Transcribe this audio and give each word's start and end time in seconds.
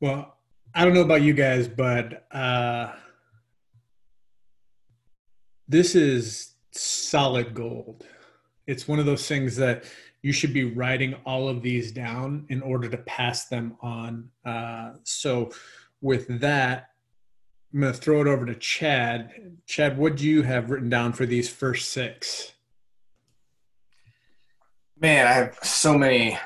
Well, 0.00 0.34
I 0.74 0.84
don't 0.84 0.94
know 0.94 1.02
about 1.02 1.20
you 1.20 1.34
guys, 1.34 1.68
but 1.68 2.26
uh, 2.32 2.92
this 5.68 5.94
is 5.94 6.54
solid 6.72 7.52
gold. 7.52 8.06
It's 8.66 8.88
one 8.88 8.98
of 8.98 9.04
those 9.04 9.28
things 9.28 9.56
that 9.56 9.84
you 10.22 10.32
should 10.32 10.54
be 10.54 10.72
writing 10.72 11.14
all 11.26 11.48
of 11.48 11.62
these 11.62 11.92
down 11.92 12.46
in 12.48 12.62
order 12.62 12.88
to 12.88 12.96
pass 12.98 13.46
them 13.46 13.76
on. 13.82 14.30
Uh, 14.44 14.92
so, 15.02 15.50
with 16.00 16.40
that, 16.40 16.90
I'm 17.74 17.80
going 17.80 17.92
to 17.92 17.98
throw 17.98 18.22
it 18.22 18.26
over 18.26 18.46
to 18.46 18.54
Chad. 18.54 19.58
Chad, 19.66 19.98
what 19.98 20.16
do 20.16 20.26
you 20.26 20.42
have 20.42 20.70
written 20.70 20.88
down 20.88 21.12
for 21.12 21.26
these 21.26 21.48
first 21.50 21.92
six? 21.92 22.52
Man, 24.98 25.26
I 25.26 25.32
have 25.32 25.58
so 25.62 25.96
many 25.96 26.38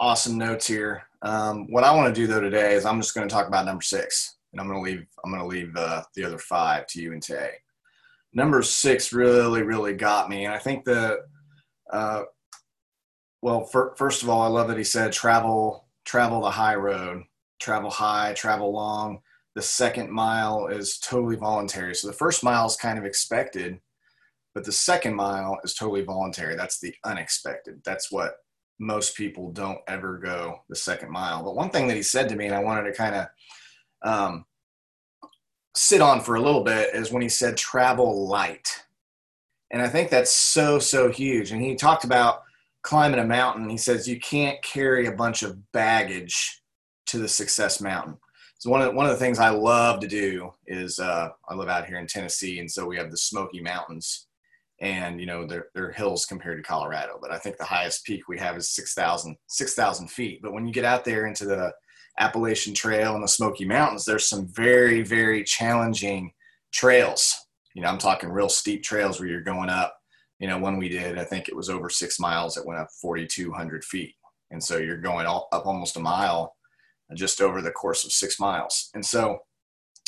awesome 0.00 0.38
notes 0.38 0.66
here. 0.66 1.04
Um, 1.22 1.70
what 1.70 1.84
I 1.84 1.94
want 1.94 2.12
to 2.12 2.20
do 2.20 2.26
though 2.26 2.40
today 2.40 2.74
is 2.74 2.84
I'm 2.84 3.00
just 3.00 3.14
going 3.14 3.28
to 3.28 3.32
talk 3.32 3.46
about 3.46 3.64
number 3.64 3.82
six, 3.82 4.36
and 4.52 4.60
I'm 4.60 4.68
going 4.68 4.78
to 4.78 4.90
leave 4.90 5.06
I'm 5.24 5.30
going 5.30 5.42
to 5.42 5.48
leave 5.48 5.74
uh, 5.76 6.02
the 6.14 6.24
other 6.24 6.38
five 6.38 6.86
to 6.88 7.00
you 7.00 7.12
and 7.12 7.22
Tay. 7.22 7.52
Number 8.32 8.62
six 8.62 9.12
really 9.12 9.62
really 9.62 9.94
got 9.94 10.28
me, 10.28 10.44
and 10.44 10.54
I 10.54 10.58
think 10.58 10.84
the 10.84 11.20
uh, 11.92 12.22
well, 13.42 13.64
for, 13.64 13.94
first 13.96 14.22
of 14.22 14.30
all, 14.30 14.42
I 14.42 14.46
love 14.46 14.68
that 14.68 14.78
he 14.78 14.84
said 14.84 15.12
travel 15.12 15.86
travel 16.04 16.40
the 16.40 16.50
high 16.50 16.74
road, 16.74 17.22
travel 17.60 17.90
high, 17.90 18.32
travel 18.34 18.72
long. 18.72 19.20
The 19.54 19.62
second 19.62 20.10
mile 20.10 20.68
is 20.68 20.98
totally 20.98 21.36
voluntary. 21.36 21.94
So 21.94 22.08
the 22.08 22.14
first 22.14 22.42
mile 22.42 22.66
is 22.66 22.76
kind 22.76 22.98
of 22.98 23.04
expected, 23.04 23.78
but 24.54 24.64
the 24.64 24.72
second 24.72 25.14
mile 25.14 25.58
is 25.62 25.74
totally 25.74 26.02
voluntary. 26.02 26.56
That's 26.56 26.80
the 26.80 26.94
unexpected. 27.04 27.82
That's 27.84 28.10
what 28.10 28.36
most 28.78 29.16
people 29.16 29.52
don't 29.52 29.78
ever 29.88 30.18
go 30.18 30.60
the 30.68 30.76
second 30.76 31.10
mile. 31.10 31.42
But 31.42 31.56
one 31.56 31.70
thing 31.70 31.86
that 31.88 31.96
he 31.96 32.02
said 32.02 32.28
to 32.28 32.36
me, 32.36 32.46
and 32.46 32.54
I 32.54 32.62
wanted 32.62 32.84
to 32.84 32.92
kind 32.92 33.14
of 33.14 33.26
um, 34.02 34.44
sit 35.76 36.00
on 36.00 36.20
for 36.20 36.34
a 36.34 36.40
little 36.40 36.64
bit, 36.64 36.94
is 36.94 37.12
when 37.12 37.22
he 37.22 37.28
said 37.28 37.56
travel 37.56 38.26
light. 38.26 38.84
And 39.70 39.80
I 39.80 39.88
think 39.88 40.10
that's 40.10 40.32
so, 40.32 40.78
so 40.78 41.10
huge. 41.10 41.50
And 41.50 41.62
he 41.62 41.74
talked 41.74 42.04
about 42.04 42.42
climbing 42.82 43.20
a 43.20 43.24
mountain. 43.24 43.70
He 43.70 43.78
says 43.78 44.08
you 44.08 44.20
can't 44.20 44.60
carry 44.62 45.06
a 45.06 45.12
bunch 45.12 45.42
of 45.42 45.72
baggage 45.72 46.62
to 47.06 47.18
the 47.18 47.28
success 47.28 47.80
mountain. 47.80 48.16
So 48.58 48.70
one 48.70 48.80
of 48.80 48.88
the, 48.88 48.94
one 48.94 49.06
of 49.06 49.12
the 49.12 49.18
things 49.18 49.38
I 49.38 49.50
love 49.50 50.00
to 50.00 50.06
do 50.06 50.52
is 50.66 50.98
uh, 50.98 51.30
I 51.48 51.54
live 51.54 51.68
out 51.68 51.86
here 51.86 51.98
in 51.98 52.06
Tennessee, 52.06 52.60
and 52.60 52.70
so 52.70 52.86
we 52.86 52.96
have 52.96 53.10
the 53.10 53.16
Smoky 53.16 53.60
Mountains, 53.60 54.28
and 54.82 55.20
you 55.20 55.26
know 55.26 55.46
they're, 55.46 55.68
they're 55.74 55.92
hills 55.92 56.26
compared 56.26 56.58
to 56.58 56.68
colorado 56.68 57.16
but 57.22 57.30
i 57.30 57.38
think 57.38 57.56
the 57.56 57.64
highest 57.64 58.04
peak 58.04 58.28
we 58.28 58.36
have 58.36 58.56
is 58.56 58.68
6000 58.70 59.36
6000 59.46 60.08
feet. 60.08 60.40
But 60.42 60.52
when 60.52 60.66
you 60.66 60.72
get 60.72 60.84
out 60.84 61.04
there 61.04 61.26
into 61.26 61.46
the 61.46 61.72
appalachian 62.18 62.74
trail 62.74 63.14
and 63.14 63.24
the 63.24 63.28
smoky 63.28 63.64
mountains 63.64 64.04
there's 64.04 64.28
some 64.28 64.46
very 64.48 65.02
very 65.02 65.44
challenging 65.44 66.32
trails. 66.72 67.34
You 67.74 67.82
know 67.82 67.88
i'm 67.88 67.98
talking 67.98 68.28
real 68.28 68.50
steep 68.50 68.82
trails 68.82 69.18
where 69.18 69.28
you're 69.28 69.40
going 69.40 69.70
up. 69.70 69.96
You 70.38 70.48
know 70.48 70.58
when 70.58 70.76
we 70.76 70.88
did 70.88 71.18
i 71.18 71.24
think 71.24 71.48
it 71.48 71.56
was 71.56 71.70
over 71.70 71.88
six 71.88 72.18
miles 72.18 72.56
it 72.56 72.66
went 72.66 72.80
up 72.80 72.88
4200 73.00 73.84
feet. 73.84 74.14
And 74.50 74.62
so 74.62 74.76
you're 74.76 74.98
going 74.98 75.24
all, 75.24 75.48
up 75.52 75.64
almost 75.64 75.96
a 75.96 76.00
mile 76.00 76.54
just 77.14 77.40
over 77.40 77.62
the 77.62 77.70
course 77.70 78.04
of 78.04 78.12
six 78.12 78.40
miles. 78.40 78.90
And 78.94 79.04
so 79.04 79.40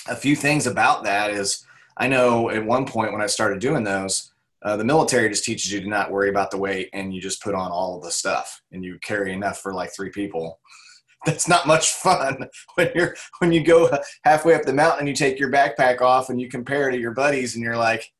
a 0.08 0.17
few 0.17 0.36
things 0.36 0.67
about 0.67 1.05
that 1.05 1.30
is 1.30 1.64
i 1.97 2.08
know 2.08 2.50
at 2.50 2.64
one 2.64 2.84
point 2.84 3.12
when 3.12 3.22
i 3.22 3.27
started 3.27 3.61
doing 3.61 3.84
those 3.84 4.33
uh, 4.65 4.77
the 4.77 4.84
military 4.84 5.29
just 5.29 5.45
teaches 5.45 5.70
you 5.70 5.81
to 5.81 5.89
not 5.89 6.11
worry 6.11 6.31
about 6.31 6.51
the 6.51 6.57
weight 6.57 6.89
and 6.95 7.15
you 7.15 7.20
just 7.20 7.43
put 7.43 7.55
on 7.55 7.70
all 7.70 7.97
of 7.97 8.03
the 8.03 8.11
stuff 8.11 8.62
and 8.73 8.83
you 8.83 8.98
carry 9.03 9.33
enough 9.33 9.59
for 9.59 9.75
like 9.75 9.95
three 9.95 10.11
people. 10.11 10.59
That's 11.27 11.48
not 11.48 11.67
much 11.67 11.93
fun 11.93 12.48
when 12.75 12.91
you're 12.95 13.15
when 13.39 13.53
you 13.53 13.62
go 13.62 13.91
halfway 14.25 14.55
up 14.55 14.62
the 14.62 14.73
mountain 14.73 15.01
and 15.01 15.09
you 15.09 15.15
take 15.15 15.39
your 15.39 15.51
backpack 15.51 16.01
off 16.01 16.31
and 16.31 16.41
you 16.41 16.48
compare 16.48 16.91
to 16.91 16.98
your 16.98 17.12
buddies 17.12 17.55
and 17.55 17.65
you're 17.65 17.77
like, 17.77 18.11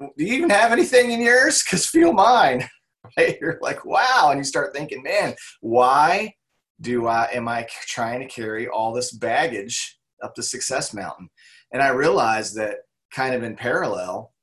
do 0.00 0.24
you 0.24 0.34
even 0.34 0.50
have 0.50 0.70
anything 0.70 1.10
in 1.10 1.20
yours? 1.20 1.62
Because 1.62 1.86
feel 1.86 2.12
mine. 2.12 2.68
Right? 3.16 3.38
You're 3.40 3.58
like, 3.62 3.86
wow, 3.86 4.28
and 4.30 4.38
you 4.38 4.44
start 4.44 4.74
thinking, 4.74 5.02
man, 5.02 5.34
why 5.62 6.34
do 6.80 7.06
I 7.06 7.28
am 7.32 7.48
I 7.48 7.66
trying 7.86 8.20
to 8.20 8.26
carry 8.26 8.68
all 8.68 8.92
this 8.92 9.12
baggage 9.12 9.98
up 10.22 10.34
the 10.34 10.42
Success 10.42 10.92
Mountain? 10.92 11.30
And 11.72 11.80
I 11.80 11.88
realized 11.88 12.56
that 12.56 12.78
kind 13.10 13.34
of 13.34 13.44
in 13.44 13.56
parallel, 13.56 14.34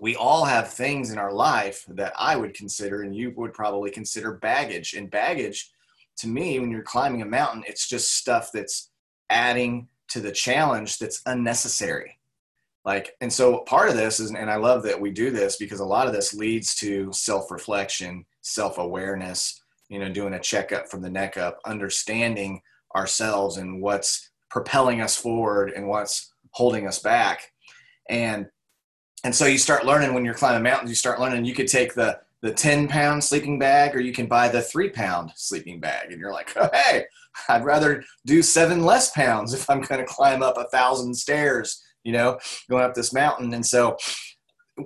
we 0.00 0.16
all 0.16 0.46
have 0.46 0.72
things 0.72 1.10
in 1.10 1.18
our 1.18 1.32
life 1.32 1.84
that 1.88 2.14
I 2.18 2.34
would 2.34 2.54
consider, 2.54 3.02
and 3.02 3.14
you 3.14 3.32
would 3.36 3.52
probably 3.52 3.90
consider 3.90 4.32
baggage. 4.32 4.94
And 4.94 5.10
baggage, 5.10 5.70
to 6.18 6.26
me, 6.26 6.58
when 6.58 6.70
you're 6.70 6.82
climbing 6.82 7.20
a 7.20 7.26
mountain, 7.26 7.64
it's 7.66 7.86
just 7.86 8.16
stuff 8.16 8.50
that's 8.52 8.90
adding 9.28 9.88
to 10.08 10.20
the 10.20 10.32
challenge 10.32 10.98
that's 10.98 11.20
unnecessary. 11.26 12.18
Like, 12.82 13.14
and 13.20 13.30
so 13.30 13.58
part 13.58 13.90
of 13.90 13.94
this 13.94 14.20
is, 14.20 14.30
and 14.30 14.50
I 14.50 14.56
love 14.56 14.82
that 14.84 14.98
we 14.98 15.10
do 15.10 15.30
this 15.30 15.56
because 15.56 15.80
a 15.80 15.84
lot 15.84 16.06
of 16.06 16.14
this 16.14 16.32
leads 16.32 16.74
to 16.76 17.12
self 17.12 17.50
reflection, 17.50 18.24
self 18.40 18.78
awareness, 18.78 19.60
you 19.90 19.98
know, 19.98 20.10
doing 20.10 20.32
a 20.32 20.40
checkup 20.40 20.88
from 20.88 21.02
the 21.02 21.10
neck 21.10 21.36
up, 21.36 21.58
understanding 21.66 22.62
ourselves 22.96 23.58
and 23.58 23.82
what's 23.82 24.30
propelling 24.48 25.02
us 25.02 25.14
forward 25.14 25.72
and 25.76 25.86
what's 25.86 26.32
holding 26.52 26.86
us 26.88 27.00
back. 27.00 27.52
And 28.08 28.46
and 29.24 29.34
so 29.34 29.46
you 29.46 29.58
start 29.58 29.84
learning 29.84 30.14
when 30.14 30.24
you're 30.24 30.34
climbing 30.34 30.62
mountains 30.62 30.90
you 30.90 30.96
start 30.96 31.20
learning 31.20 31.44
you 31.44 31.54
could 31.54 31.68
take 31.68 31.94
the 31.94 32.18
the 32.42 32.52
10 32.52 32.88
pound 32.88 33.22
sleeping 33.22 33.58
bag 33.58 33.94
or 33.94 34.00
you 34.00 34.12
can 34.12 34.26
buy 34.26 34.48
the 34.48 34.62
three 34.62 34.88
pound 34.88 35.30
sleeping 35.36 35.78
bag. 35.78 36.10
And 36.10 36.20
you're 36.20 36.32
like 36.32 36.52
oh, 36.56 36.68
hey 36.74 37.04
i'd 37.48 37.64
rather 37.64 38.02
do 38.26 38.42
seven 38.42 38.84
less 38.84 39.12
pounds 39.12 39.54
if 39.54 39.70
i'm 39.70 39.80
going 39.80 40.00
to 40.00 40.06
climb 40.06 40.42
up 40.42 40.58
a 40.58 40.64
thousand 40.64 41.14
stairs 41.14 41.82
you 42.02 42.12
know 42.12 42.38
going 42.68 42.84
up 42.84 42.94
this 42.94 43.12
mountain. 43.12 43.52
And 43.54 43.64
so 43.64 43.96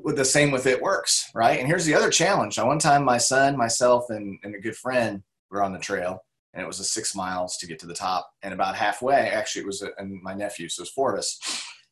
with 0.02 0.16
the 0.16 0.24
same 0.24 0.50
with 0.50 0.66
it 0.66 0.82
works 0.82 1.30
right? 1.34 1.58
And 1.58 1.68
here's 1.68 1.84
the 1.84 1.94
other 1.94 2.10
challenge. 2.10 2.58
One 2.58 2.78
time 2.78 3.04
my 3.04 3.18
son 3.18 3.56
myself 3.56 4.06
and, 4.10 4.38
and 4.42 4.54
a 4.54 4.60
good 4.60 4.76
friend 4.76 5.22
were 5.50 5.62
on 5.62 5.72
the 5.72 5.78
trail 5.78 6.24
and 6.52 6.62
it 6.62 6.66
was 6.66 6.80
a 6.80 6.84
six 6.84 7.14
miles 7.14 7.56
to 7.58 7.66
get 7.66 7.78
to 7.80 7.86
the 7.86 7.94
top. 7.94 8.28
And 8.42 8.52
about 8.52 8.74
halfway 8.74 9.30
actually 9.30 9.62
it 9.62 9.66
was 9.66 9.82
a, 9.82 9.90
and 9.98 10.20
my 10.22 10.34
nephew 10.34 10.68
so 10.68 10.80
it 10.80 10.82
was 10.82 10.90
four 10.90 11.12
of 11.12 11.18
us. 11.18 11.38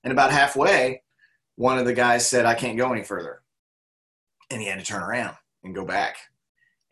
And 0.05 0.13
about 0.13 0.33
halfway 0.33 1.03
one 1.57 1.79
of 1.79 1.85
the 1.85 1.93
guys 1.93 2.29
said, 2.29 2.47
I 2.47 2.55
can't 2.55 2.79
go 2.79 2.93
any 2.93 3.03
further. 3.03 3.43
And 4.51 4.61
he 4.61 4.69
had 4.69 4.79
to 4.79 4.85
turn 4.85 5.03
around 5.03 5.37
and 5.65 5.75
go 5.75 5.85
back. 5.85 6.17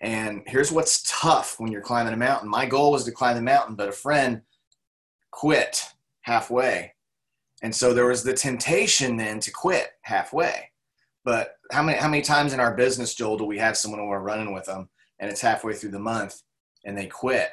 And 0.01 0.43
here's 0.47 0.73
what's 0.73 1.03
tough 1.07 1.57
when 1.59 1.71
you're 1.71 1.83
climbing 1.83 2.15
a 2.15 2.17
mountain. 2.17 2.49
My 2.49 2.65
goal 2.65 2.93
was 2.93 3.05
to 3.05 3.13
climb 3.13 3.37
the 3.37 3.43
mountain, 3.43 3.75
but 3.75 3.89
a 3.89 3.93
friend 3.93 4.43
quit 5.31 5.83
halfway. 6.23 6.95
And 7.63 7.75
so 7.75 7.93
there 7.93 8.07
was 8.07 8.23
the 8.23 8.33
temptation 8.33 9.17
then 9.17 9.41
to 9.41 9.51
quit 9.51 9.89
halfway. 10.03 10.71
But 11.25 11.57
how 11.71 11.83
many 11.83 11.99
how 11.99 12.09
many 12.09 12.23
times 12.23 12.55
in 12.55 12.61
our 12.61 12.75
business, 12.75 13.15
Joel, 13.15 13.37
do 13.37 13.45
we 13.45 13.59
have 13.59 13.77
someone 13.77 14.07
we're 14.07 14.21
running 14.21 14.55
with 14.55 14.65
them 14.65 14.89
and 15.19 15.31
it's 15.31 15.43
halfway 15.43 15.75
through 15.75 15.91
the 15.91 15.99
month 15.99 16.41
and 16.85 16.97
they 16.97 17.07
quit? 17.07 17.51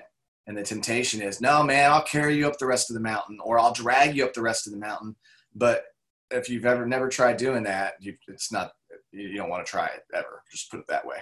And 0.48 0.58
the 0.58 0.64
temptation 0.64 1.22
is, 1.22 1.42
no, 1.42 1.62
man, 1.62 1.92
I'll 1.92 2.04
carry 2.04 2.38
you 2.38 2.48
up 2.48 2.58
the 2.58 2.66
rest 2.66 2.90
of 2.90 2.94
the 2.94 3.02
mountain 3.02 3.38
or 3.44 3.60
I'll 3.60 3.74
drag 3.74 4.16
you 4.16 4.24
up 4.24 4.34
the 4.34 4.42
rest 4.42 4.66
of 4.66 4.72
the 4.72 4.80
mountain. 4.80 5.18
But 5.54 5.84
if 6.32 6.50
you've 6.50 6.66
ever 6.66 6.86
never 6.86 7.10
tried 7.10 7.38
doing 7.38 7.64
that, 7.64 7.94
you, 8.00 8.16
it's 8.28 8.52
not 8.52 8.72
you 9.12 9.36
don't 9.36 9.50
want 9.50 9.66
to 9.66 9.70
try 9.70 9.88
it 9.88 10.04
ever. 10.14 10.44
Just 10.52 10.70
put 10.70 10.80
it 10.80 10.88
that 10.88 11.06
way. 11.06 11.18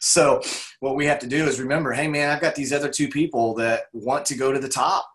So 0.00 0.40
what 0.80 0.94
we 0.94 1.06
have 1.06 1.18
to 1.20 1.26
do 1.26 1.44
is 1.44 1.60
remember, 1.60 1.92
hey 1.92 2.08
man, 2.08 2.30
I've 2.30 2.40
got 2.40 2.54
these 2.54 2.72
other 2.72 2.88
two 2.88 3.08
people 3.08 3.54
that 3.54 3.84
want 3.92 4.24
to 4.26 4.36
go 4.36 4.52
to 4.52 4.60
the 4.60 4.68
top. 4.68 5.08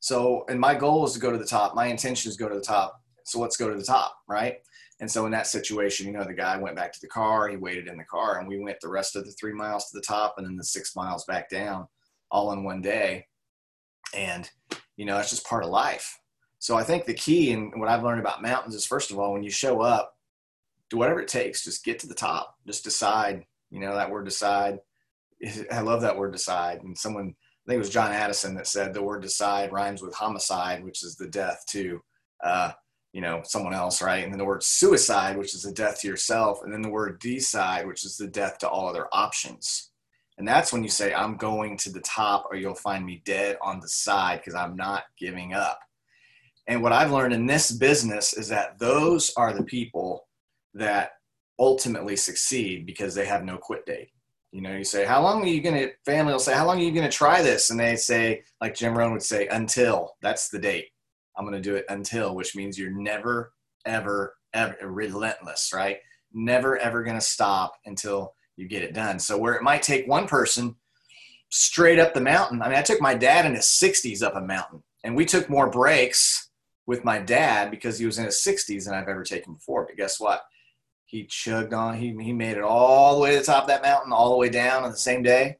So 0.00 0.44
and 0.48 0.60
my 0.60 0.74
goal 0.74 1.06
is 1.06 1.14
to 1.14 1.20
go 1.20 1.32
to 1.32 1.38
the 1.38 1.46
top. 1.46 1.74
My 1.74 1.86
intention 1.86 2.28
is 2.28 2.36
to 2.36 2.42
go 2.42 2.48
to 2.48 2.54
the 2.54 2.60
top. 2.60 3.00
So 3.24 3.40
let's 3.40 3.56
go 3.56 3.70
to 3.70 3.76
the 3.76 3.84
top, 3.84 4.16
right? 4.28 4.56
And 5.00 5.10
so 5.10 5.26
in 5.26 5.32
that 5.32 5.46
situation, 5.46 6.06
you 6.06 6.12
know, 6.12 6.24
the 6.24 6.34
guy 6.34 6.56
went 6.56 6.76
back 6.76 6.92
to 6.92 7.00
the 7.00 7.08
car, 7.08 7.48
he 7.48 7.56
waited 7.56 7.88
in 7.88 7.96
the 7.96 8.04
car, 8.04 8.38
and 8.38 8.46
we 8.46 8.58
went 8.58 8.78
the 8.80 8.88
rest 8.88 9.16
of 9.16 9.24
the 9.24 9.32
three 9.32 9.52
miles 9.52 9.90
to 9.90 9.96
the 9.96 10.04
top 10.04 10.34
and 10.36 10.46
then 10.46 10.56
the 10.56 10.64
six 10.64 10.94
miles 10.94 11.24
back 11.24 11.48
down 11.48 11.88
all 12.30 12.52
in 12.52 12.62
one 12.62 12.80
day. 12.80 13.26
And, 14.14 14.48
you 14.96 15.04
know, 15.04 15.16
that's 15.16 15.30
just 15.30 15.46
part 15.46 15.64
of 15.64 15.70
life. 15.70 16.18
So 16.64 16.78
I 16.78 16.82
think 16.82 17.04
the 17.04 17.12
key 17.12 17.52
and 17.52 17.78
what 17.78 17.90
I've 17.90 18.02
learned 18.02 18.22
about 18.22 18.40
mountains 18.40 18.74
is 18.74 18.86
first 18.86 19.10
of 19.10 19.18
all, 19.18 19.34
when 19.34 19.42
you 19.42 19.50
show 19.50 19.82
up, 19.82 20.16
do 20.88 20.96
whatever 20.96 21.20
it 21.20 21.28
takes, 21.28 21.62
just 21.62 21.84
get 21.84 21.98
to 21.98 22.06
the 22.06 22.14
top. 22.14 22.56
Just 22.66 22.84
decide, 22.84 23.44
you 23.70 23.80
know, 23.80 23.94
that 23.94 24.10
word 24.10 24.24
decide. 24.24 24.78
I 25.70 25.80
love 25.82 26.00
that 26.00 26.16
word 26.16 26.32
decide. 26.32 26.80
And 26.82 26.96
someone, 26.96 27.34
I 27.36 27.64
think 27.66 27.74
it 27.74 27.78
was 27.80 27.90
John 27.90 28.12
Addison 28.12 28.54
that 28.54 28.66
said 28.66 28.94
the 28.94 29.02
word 29.02 29.20
decide 29.20 29.72
rhymes 29.72 30.00
with 30.00 30.14
homicide, 30.14 30.82
which 30.82 31.04
is 31.04 31.16
the 31.16 31.28
death 31.28 31.66
to, 31.72 32.02
uh, 32.42 32.72
you 33.12 33.20
know, 33.20 33.42
someone 33.44 33.74
else, 33.74 34.00
right? 34.00 34.24
And 34.24 34.32
then 34.32 34.38
the 34.38 34.46
word 34.46 34.62
suicide, 34.62 35.36
which 35.36 35.54
is 35.54 35.64
the 35.64 35.72
death 35.72 36.00
to 36.00 36.08
yourself. 36.08 36.60
And 36.62 36.72
then 36.72 36.80
the 36.80 36.88
word 36.88 37.20
decide, 37.20 37.86
which 37.86 38.06
is 38.06 38.16
the 38.16 38.26
death 38.26 38.56
to 38.60 38.68
all 38.70 38.88
other 38.88 39.06
options. 39.12 39.90
And 40.38 40.48
that's 40.48 40.72
when 40.72 40.82
you 40.82 40.88
say, 40.88 41.12
I'm 41.12 41.36
going 41.36 41.76
to 41.76 41.92
the 41.92 42.00
top 42.00 42.46
or 42.50 42.56
you'll 42.56 42.74
find 42.74 43.04
me 43.04 43.20
dead 43.26 43.58
on 43.60 43.80
the 43.80 43.88
side 43.88 44.38
because 44.38 44.54
I'm 44.54 44.76
not 44.76 45.04
giving 45.18 45.52
up. 45.52 45.78
And 46.66 46.82
what 46.82 46.92
I've 46.92 47.12
learned 47.12 47.34
in 47.34 47.46
this 47.46 47.70
business 47.70 48.32
is 48.32 48.48
that 48.48 48.78
those 48.78 49.32
are 49.36 49.52
the 49.52 49.64
people 49.64 50.26
that 50.74 51.12
ultimately 51.58 52.16
succeed 52.16 52.86
because 52.86 53.14
they 53.14 53.26
have 53.26 53.44
no 53.44 53.56
quit 53.58 53.86
date. 53.86 54.08
You 54.50 54.60
know, 54.60 54.76
you 54.76 54.84
say, 54.84 55.04
how 55.04 55.22
long 55.22 55.42
are 55.42 55.46
you 55.46 55.60
going 55.60 55.74
to, 55.74 55.90
family 56.04 56.32
will 56.32 56.38
say, 56.38 56.54
how 56.54 56.66
long 56.66 56.78
are 56.78 56.84
you 56.84 56.92
going 56.92 57.08
to 57.08 57.16
try 57.16 57.42
this? 57.42 57.70
And 57.70 57.78
they 57.78 57.96
say, 57.96 58.44
like 58.60 58.74
Jim 58.74 58.96
Rohn 58.96 59.12
would 59.12 59.22
say, 59.22 59.46
until. 59.48 60.14
That's 60.22 60.48
the 60.48 60.58
date. 60.58 60.86
I'm 61.36 61.44
going 61.44 61.60
to 61.60 61.68
do 61.68 61.74
it 61.74 61.84
until, 61.88 62.34
which 62.34 62.54
means 62.54 62.78
you're 62.78 62.90
never, 62.90 63.52
ever, 63.84 64.34
ever 64.54 64.76
relentless, 64.82 65.72
right? 65.74 65.98
Never, 66.32 66.78
ever 66.78 67.02
going 67.02 67.18
to 67.18 67.24
stop 67.24 67.74
until 67.84 68.32
you 68.56 68.68
get 68.68 68.82
it 68.82 68.94
done. 68.94 69.18
So 69.18 69.36
where 69.36 69.54
it 69.54 69.62
might 69.62 69.82
take 69.82 70.06
one 70.06 70.26
person 70.26 70.76
straight 71.50 71.98
up 71.98 72.14
the 72.14 72.20
mountain. 72.20 72.62
I 72.62 72.68
mean, 72.68 72.78
I 72.78 72.82
took 72.82 73.00
my 73.00 73.14
dad 73.14 73.46
in 73.46 73.54
his 73.54 73.66
60s 73.66 74.22
up 74.22 74.36
a 74.36 74.40
mountain, 74.40 74.82
and 75.04 75.14
we 75.14 75.24
took 75.24 75.48
more 75.48 75.70
breaks 75.70 76.50
with 76.86 77.04
my 77.04 77.18
dad 77.18 77.70
because 77.70 77.98
he 77.98 78.06
was 78.06 78.18
in 78.18 78.24
his 78.24 78.42
60s 78.46 78.84
than 78.84 78.94
I've 78.94 79.08
ever 79.08 79.22
taken 79.22 79.54
before. 79.54 79.86
But 79.86 79.96
guess 79.96 80.20
what? 80.20 80.42
He 81.06 81.26
chugged 81.26 81.72
on. 81.72 81.96
He, 81.96 82.14
he 82.20 82.32
made 82.32 82.56
it 82.56 82.62
all 82.62 83.14
the 83.14 83.20
way 83.20 83.32
to 83.32 83.38
the 83.38 83.44
top 83.44 83.64
of 83.64 83.68
that 83.68 83.82
mountain, 83.82 84.12
all 84.12 84.30
the 84.30 84.36
way 84.36 84.48
down 84.48 84.84
on 84.84 84.90
the 84.90 84.96
same 84.96 85.22
day. 85.22 85.56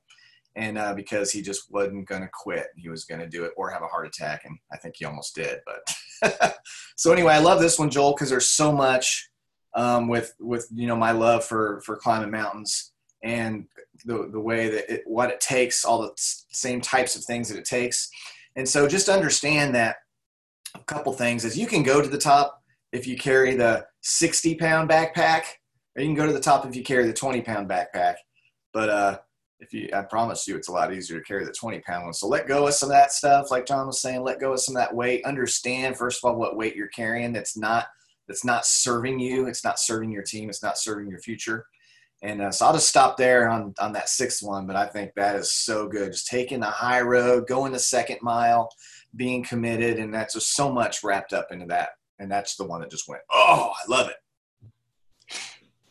And 0.56 0.78
uh, 0.78 0.94
because 0.94 1.32
he 1.32 1.42
just 1.42 1.70
wasn't 1.72 2.06
going 2.06 2.22
to 2.22 2.28
quit, 2.32 2.68
he 2.76 2.88
was 2.88 3.04
going 3.04 3.20
to 3.20 3.28
do 3.28 3.44
it 3.44 3.52
or 3.56 3.70
have 3.70 3.82
a 3.82 3.88
heart 3.88 4.06
attack. 4.06 4.44
And 4.44 4.56
I 4.72 4.76
think 4.76 4.96
he 4.96 5.04
almost 5.04 5.34
did. 5.34 5.58
But 5.66 6.56
so 6.96 7.12
anyway, 7.12 7.34
I 7.34 7.38
love 7.38 7.60
this 7.60 7.78
one, 7.78 7.90
Joel, 7.90 8.12
because 8.12 8.30
there's 8.30 8.50
so 8.50 8.72
much 8.72 9.30
um, 9.74 10.06
with 10.06 10.32
with 10.38 10.68
you 10.72 10.86
know 10.86 10.94
my 10.94 11.10
love 11.10 11.44
for 11.44 11.80
for 11.84 11.96
climbing 11.96 12.30
mountains 12.30 12.92
and 13.24 13.66
the, 14.04 14.28
the 14.30 14.40
way 14.40 14.68
that 14.68 14.92
it, 14.92 15.02
what 15.06 15.30
it 15.30 15.40
takes, 15.40 15.84
all 15.84 16.02
the 16.02 16.12
same 16.16 16.80
types 16.80 17.16
of 17.16 17.24
things 17.24 17.48
that 17.48 17.58
it 17.58 17.64
takes. 17.64 18.08
And 18.54 18.68
so 18.68 18.86
just 18.86 19.08
understand 19.08 19.74
that 19.74 19.96
a 20.74 20.84
couple 20.84 21.12
things 21.12 21.44
is 21.44 21.58
you 21.58 21.66
can 21.66 21.82
go 21.82 22.00
to 22.02 22.08
the 22.08 22.18
top 22.18 22.62
if 22.92 23.06
you 23.06 23.16
carry 23.16 23.54
the 23.54 23.84
60 24.02 24.54
pound 24.56 24.88
backpack, 24.88 25.42
or 25.96 26.02
you 26.02 26.08
can 26.08 26.14
go 26.14 26.26
to 26.26 26.32
the 26.32 26.40
top 26.40 26.66
if 26.66 26.76
you 26.76 26.82
carry 26.82 27.06
the 27.06 27.12
20 27.12 27.42
pound 27.42 27.68
backpack. 27.68 28.14
But 28.72 28.88
uh, 28.88 29.18
if 29.60 29.72
you, 29.72 29.88
I 29.94 30.02
promise 30.02 30.46
you, 30.46 30.56
it's 30.56 30.68
a 30.68 30.72
lot 30.72 30.92
easier 30.92 31.18
to 31.18 31.24
carry 31.24 31.44
the 31.44 31.52
20 31.52 31.80
pound 31.80 32.04
one. 32.04 32.14
So 32.14 32.28
let 32.28 32.48
go 32.48 32.66
of 32.66 32.74
some 32.74 32.90
of 32.90 32.94
that 32.94 33.12
stuff, 33.12 33.50
like 33.50 33.66
John 33.66 33.86
was 33.86 34.00
saying. 34.00 34.22
Let 34.22 34.40
go 34.40 34.52
of 34.52 34.60
some 34.60 34.76
of 34.76 34.82
that 34.82 34.94
weight. 34.94 35.24
Understand 35.24 35.96
first 35.96 36.22
of 36.22 36.30
all 36.30 36.38
what 36.38 36.56
weight 36.56 36.76
you're 36.76 36.88
carrying. 36.88 37.32
That's 37.32 37.56
not 37.56 37.86
that's 38.28 38.44
not 38.44 38.64
serving 38.64 39.18
you. 39.18 39.46
It's 39.46 39.64
not 39.64 39.78
serving 39.78 40.10
your 40.10 40.22
team. 40.22 40.48
It's 40.48 40.62
not 40.62 40.78
serving 40.78 41.08
your 41.08 41.20
future. 41.20 41.66
And 42.24 42.40
uh, 42.40 42.50
so 42.50 42.64
I'll 42.64 42.72
just 42.72 42.88
stop 42.88 43.18
there 43.18 43.50
on, 43.50 43.74
on 43.78 43.92
that 43.92 44.08
sixth 44.08 44.42
one, 44.42 44.66
but 44.66 44.76
I 44.76 44.86
think 44.86 45.12
that 45.14 45.36
is 45.36 45.52
so 45.52 45.86
good. 45.86 46.12
Just 46.12 46.26
taking 46.26 46.60
the 46.60 46.66
high 46.66 47.02
road, 47.02 47.46
going 47.46 47.70
the 47.72 47.78
second 47.78 48.16
mile, 48.22 48.70
being 49.14 49.44
committed, 49.44 49.98
and 49.98 50.12
that's 50.12 50.32
just 50.32 50.56
so 50.56 50.72
much 50.72 51.04
wrapped 51.04 51.34
up 51.34 51.48
into 51.50 51.66
that. 51.66 51.90
And 52.18 52.32
that's 52.32 52.56
the 52.56 52.64
one 52.64 52.80
that 52.80 52.90
just 52.90 53.06
went, 53.10 53.20
oh, 53.30 53.72
I 53.76 53.90
love 53.90 54.08
it. 54.08 55.36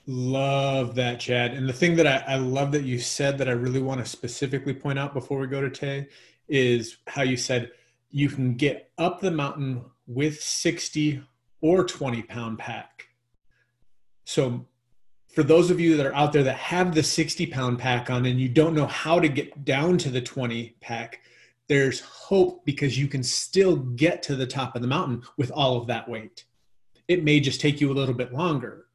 Love 0.07 0.95
that, 0.95 1.19
Chad. 1.19 1.53
And 1.53 1.69
the 1.69 1.73
thing 1.73 1.95
that 1.97 2.07
I, 2.07 2.33
I 2.33 2.37
love 2.37 2.71
that 2.71 2.83
you 2.83 2.97
said 2.97 3.37
that 3.37 3.47
I 3.47 3.51
really 3.53 3.81
want 3.81 4.03
to 4.03 4.05
specifically 4.05 4.73
point 4.73 4.97
out 4.97 5.13
before 5.13 5.37
we 5.37 5.45
go 5.45 5.61
to 5.61 5.69
Tay 5.69 6.07
is 6.47 6.97
how 7.05 7.21
you 7.21 7.37
said 7.37 7.69
you 8.09 8.27
can 8.27 8.55
get 8.55 8.89
up 8.97 9.21
the 9.21 9.29
mountain 9.29 9.85
with 10.07 10.41
60 10.41 11.21
or 11.61 11.83
20 11.83 12.23
pound 12.23 12.57
pack. 12.57 13.05
So 14.25 14.65
for 15.33 15.43
those 15.43 15.71
of 15.71 15.79
you 15.79 15.97
that 15.97 16.05
are 16.05 16.15
out 16.15 16.31
there 16.31 16.43
that 16.43 16.55
have 16.55 16.93
the 16.93 17.03
60 17.03 17.47
pound 17.47 17.79
pack 17.79 18.09
on 18.09 18.25
and 18.25 18.39
you 18.39 18.47
don't 18.47 18.75
know 18.75 18.85
how 18.85 19.19
to 19.19 19.27
get 19.27 19.65
down 19.65 19.97
to 19.97 20.09
the 20.09 20.21
20 20.21 20.75
pack, 20.79 21.21
there's 21.67 22.01
hope 22.01 22.63
because 22.65 22.99
you 22.99 23.07
can 23.07 23.23
still 23.23 23.75
get 23.75 24.21
to 24.23 24.35
the 24.35 24.45
top 24.45 24.75
of 24.75 24.81
the 24.81 24.87
mountain 24.87 25.23
with 25.37 25.51
all 25.51 25.77
of 25.77 25.87
that 25.87 26.07
weight. 26.07 26.45
It 27.07 27.23
may 27.23 27.39
just 27.39 27.59
take 27.59 27.81
you 27.81 27.91
a 27.91 27.95
little 27.95 28.13
bit 28.13 28.31
longer, 28.31 28.85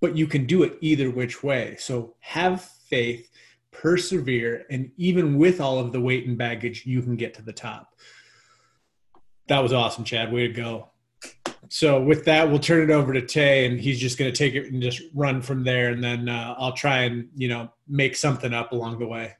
but 0.00 0.16
you 0.16 0.26
can 0.26 0.44
do 0.44 0.64
it 0.64 0.76
either 0.82 1.10
which 1.10 1.42
way. 1.42 1.76
So 1.78 2.14
have 2.20 2.62
faith, 2.62 3.30
persevere, 3.72 4.66
and 4.70 4.90
even 4.98 5.38
with 5.38 5.60
all 5.60 5.78
of 5.78 5.92
the 5.92 6.00
weight 6.00 6.26
and 6.26 6.36
baggage, 6.36 6.84
you 6.84 7.00
can 7.00 7.16
get 7.16 7.32
to 7.34 7.42
the 7.42 7.52
top. 7.52 7.94
That 9.48 9.62
was 9.62 9.72
awesome, 9.72 10.04
Chad. 10.04 10.30
Way 10.30 10.48
to 10.48 10.52
go. 10.52 10.90
So 11.68 12.02
with 12.02 12.24
that, 12.24 12.48
we'll 12.48 12.58
turn 12.58 12.88
it 12.88 12.92
over 12.92 13.12
to 13.12 13.20
Tay, 13.20 13.66
and 13.66 13.78
he's 13.78 14.00
just 14.00 14.18
going 14.18 14.32
to 14.32 14.36
take 14.36 14.54
it 14.54 14.72
and 14.72 14.82
just 14.82 15.02
run 15.14 15.42
from 15.42 15.64
there, 15.64 15.90
and 15.90 16.02
then 16.02 16.28
uh, 16.28 16.54
I'll 16.58 16.72
try 16.72 17.00
and 17.00 17.28
you 17.34 17.48
know 17.48 17.70
make 17.86 18.16
something 18.16 18.54
up 18.54 18.72
along 18.72 18.98
the 18.98 19.06
way. 19.06 19.34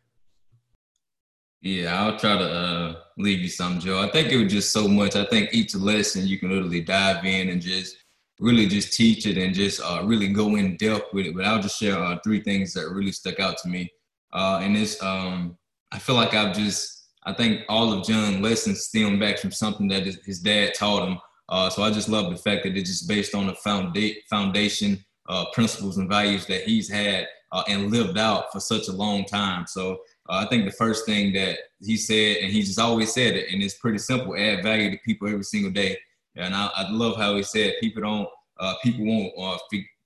Yeah, 1.61 2.01
I'll 2.01 2.19
try 2.19 2.39
to 2.39 2.45
uh, 2.45 2.95
leave 3.17 3.41
you 3.41 3.49
some, 3.49 3.81
Joe. 3.81 4.01
I 4.01 4.11
think 4.11 4.31
it 4.31 4.43
was 4.43 4.53
just 4.53 4.73
so 4.73 4.87
much. 4.87 5.17
I 5.17 5.25
think 5.25 5.53
each 5.53 5.75
lesson 5.75 6.27
you 6.27 6.39
can 6.39 6.51
literally 6.51 6.83
dive 6.83 7.25
in 7.25 7.49
and 7.49 7.61
just 7.61 7.97
really 8.39 8.67
just 8.67 8.93
teach 8.93 9.27
it 9.27 9.37
and 9.37 9.53
just 9.53 9.81
uh, 9.81 10.03
really 10.05 10.29
go 10.29 10.55
in 10.55 10.77
depth 10.77 11.13
with 11.13 11.27
it. 11.27 11.35
But 11.35 11.45
I'll 11.45 11.61
just 11.61 11.79
share 11.79 11.99
uh, 11.99 12.19
three 12.23 12.41
things 12.43 12.73
that 12.75 12.89
really 12.91 13.11
stuck 13.11 13.41
out 13.41 13.59
to 13.59 13.69
me. 13.69 13.91
Uh, 14.33 14.61
and 14.63 14.77
this, 14.77 15.03
um, 15.03 15.59
I 15.91 15.99
feel 15.99 16.15
like 16.15 16.35
I've 16.35 16.55
just, 16.55 17.09
I 17.25 17.33
think 17.33 17.63
all 17.69 17.93
of 17.93 18.07
John's 18.07 18.41
lessons 18.41 18.83
stem 18.83 19.19
back 19.19 19.39
from 19.39 19.51
something 19.51 19.89
that 19.89 20.05
his 20.25 20.39
dad 20.41 20.75
taught 20.75 21.09
him 21.09 21.19
uh, 21.49 21.71
so 21.71 21.83
I 21.83 21.91
just 21.91 22.09
love 22.09 22.31
the 22.31 22.37
fact 22.37 22.65
that 22.65 22.77
it's 22.77 22.91
just 22.91 23.09
based 23.09 23.35
on 23.35 23.47
the 23.47 23.55
founda- 23.55 24.17
foundation 24.29 25.05
uh, 25.29 25.47
principles 25.53 25.99
and 25.99 26.09
values 26.09 26.47
that 26.47 26.62
he's 26.62 26.89
had 26.89 27.27
uh, 27.53 27.62
and 27.69 27.91
lived 27.91 28.19
out 28.19 28.53
for 28.53 28.61
such 28.61 28.89
a 28.89 28.93
long 28.93 29.25
time. 29.25 29.67
So 29.67 29.93
uh, 30.29 30.45
I 30.45 30.47
think 30.47 30.65
the 30.65 30.73
first 30.73 31.06
thing 31.06 31.33
that 31.35 31.59
he 31.81 31.97
said, 31.97 32.39
and 32.39 32.53
he 32.53 32.62
just 32.62 32.79
always 32.79 33.12
said 33.12 33.37
it, 33.37 33.53
and 33.53 33.62
it's 33.62 33.75
pretty 33.79 33.99
simple: 33.99 34.37
add 34.37 34.62
value 34.62 34.91
to 34.91 34.99
people 35.05 35.29
every 35.29 35.45
single 35.45 35.71
day. 35.71 35.97
And 36.37 36.55
I, 36.55 36.71
I 36.75 36.91
love 36.91 37.17
how 37.17 37.35
he 37.37 37.43
said, 37.43 37.75
people 37.81 38.03
don't, 38.03 38.29
uh, 38.61 38.75
people 38.83 39.05
won't, 39.05 39.33
uh, 39.39 39.59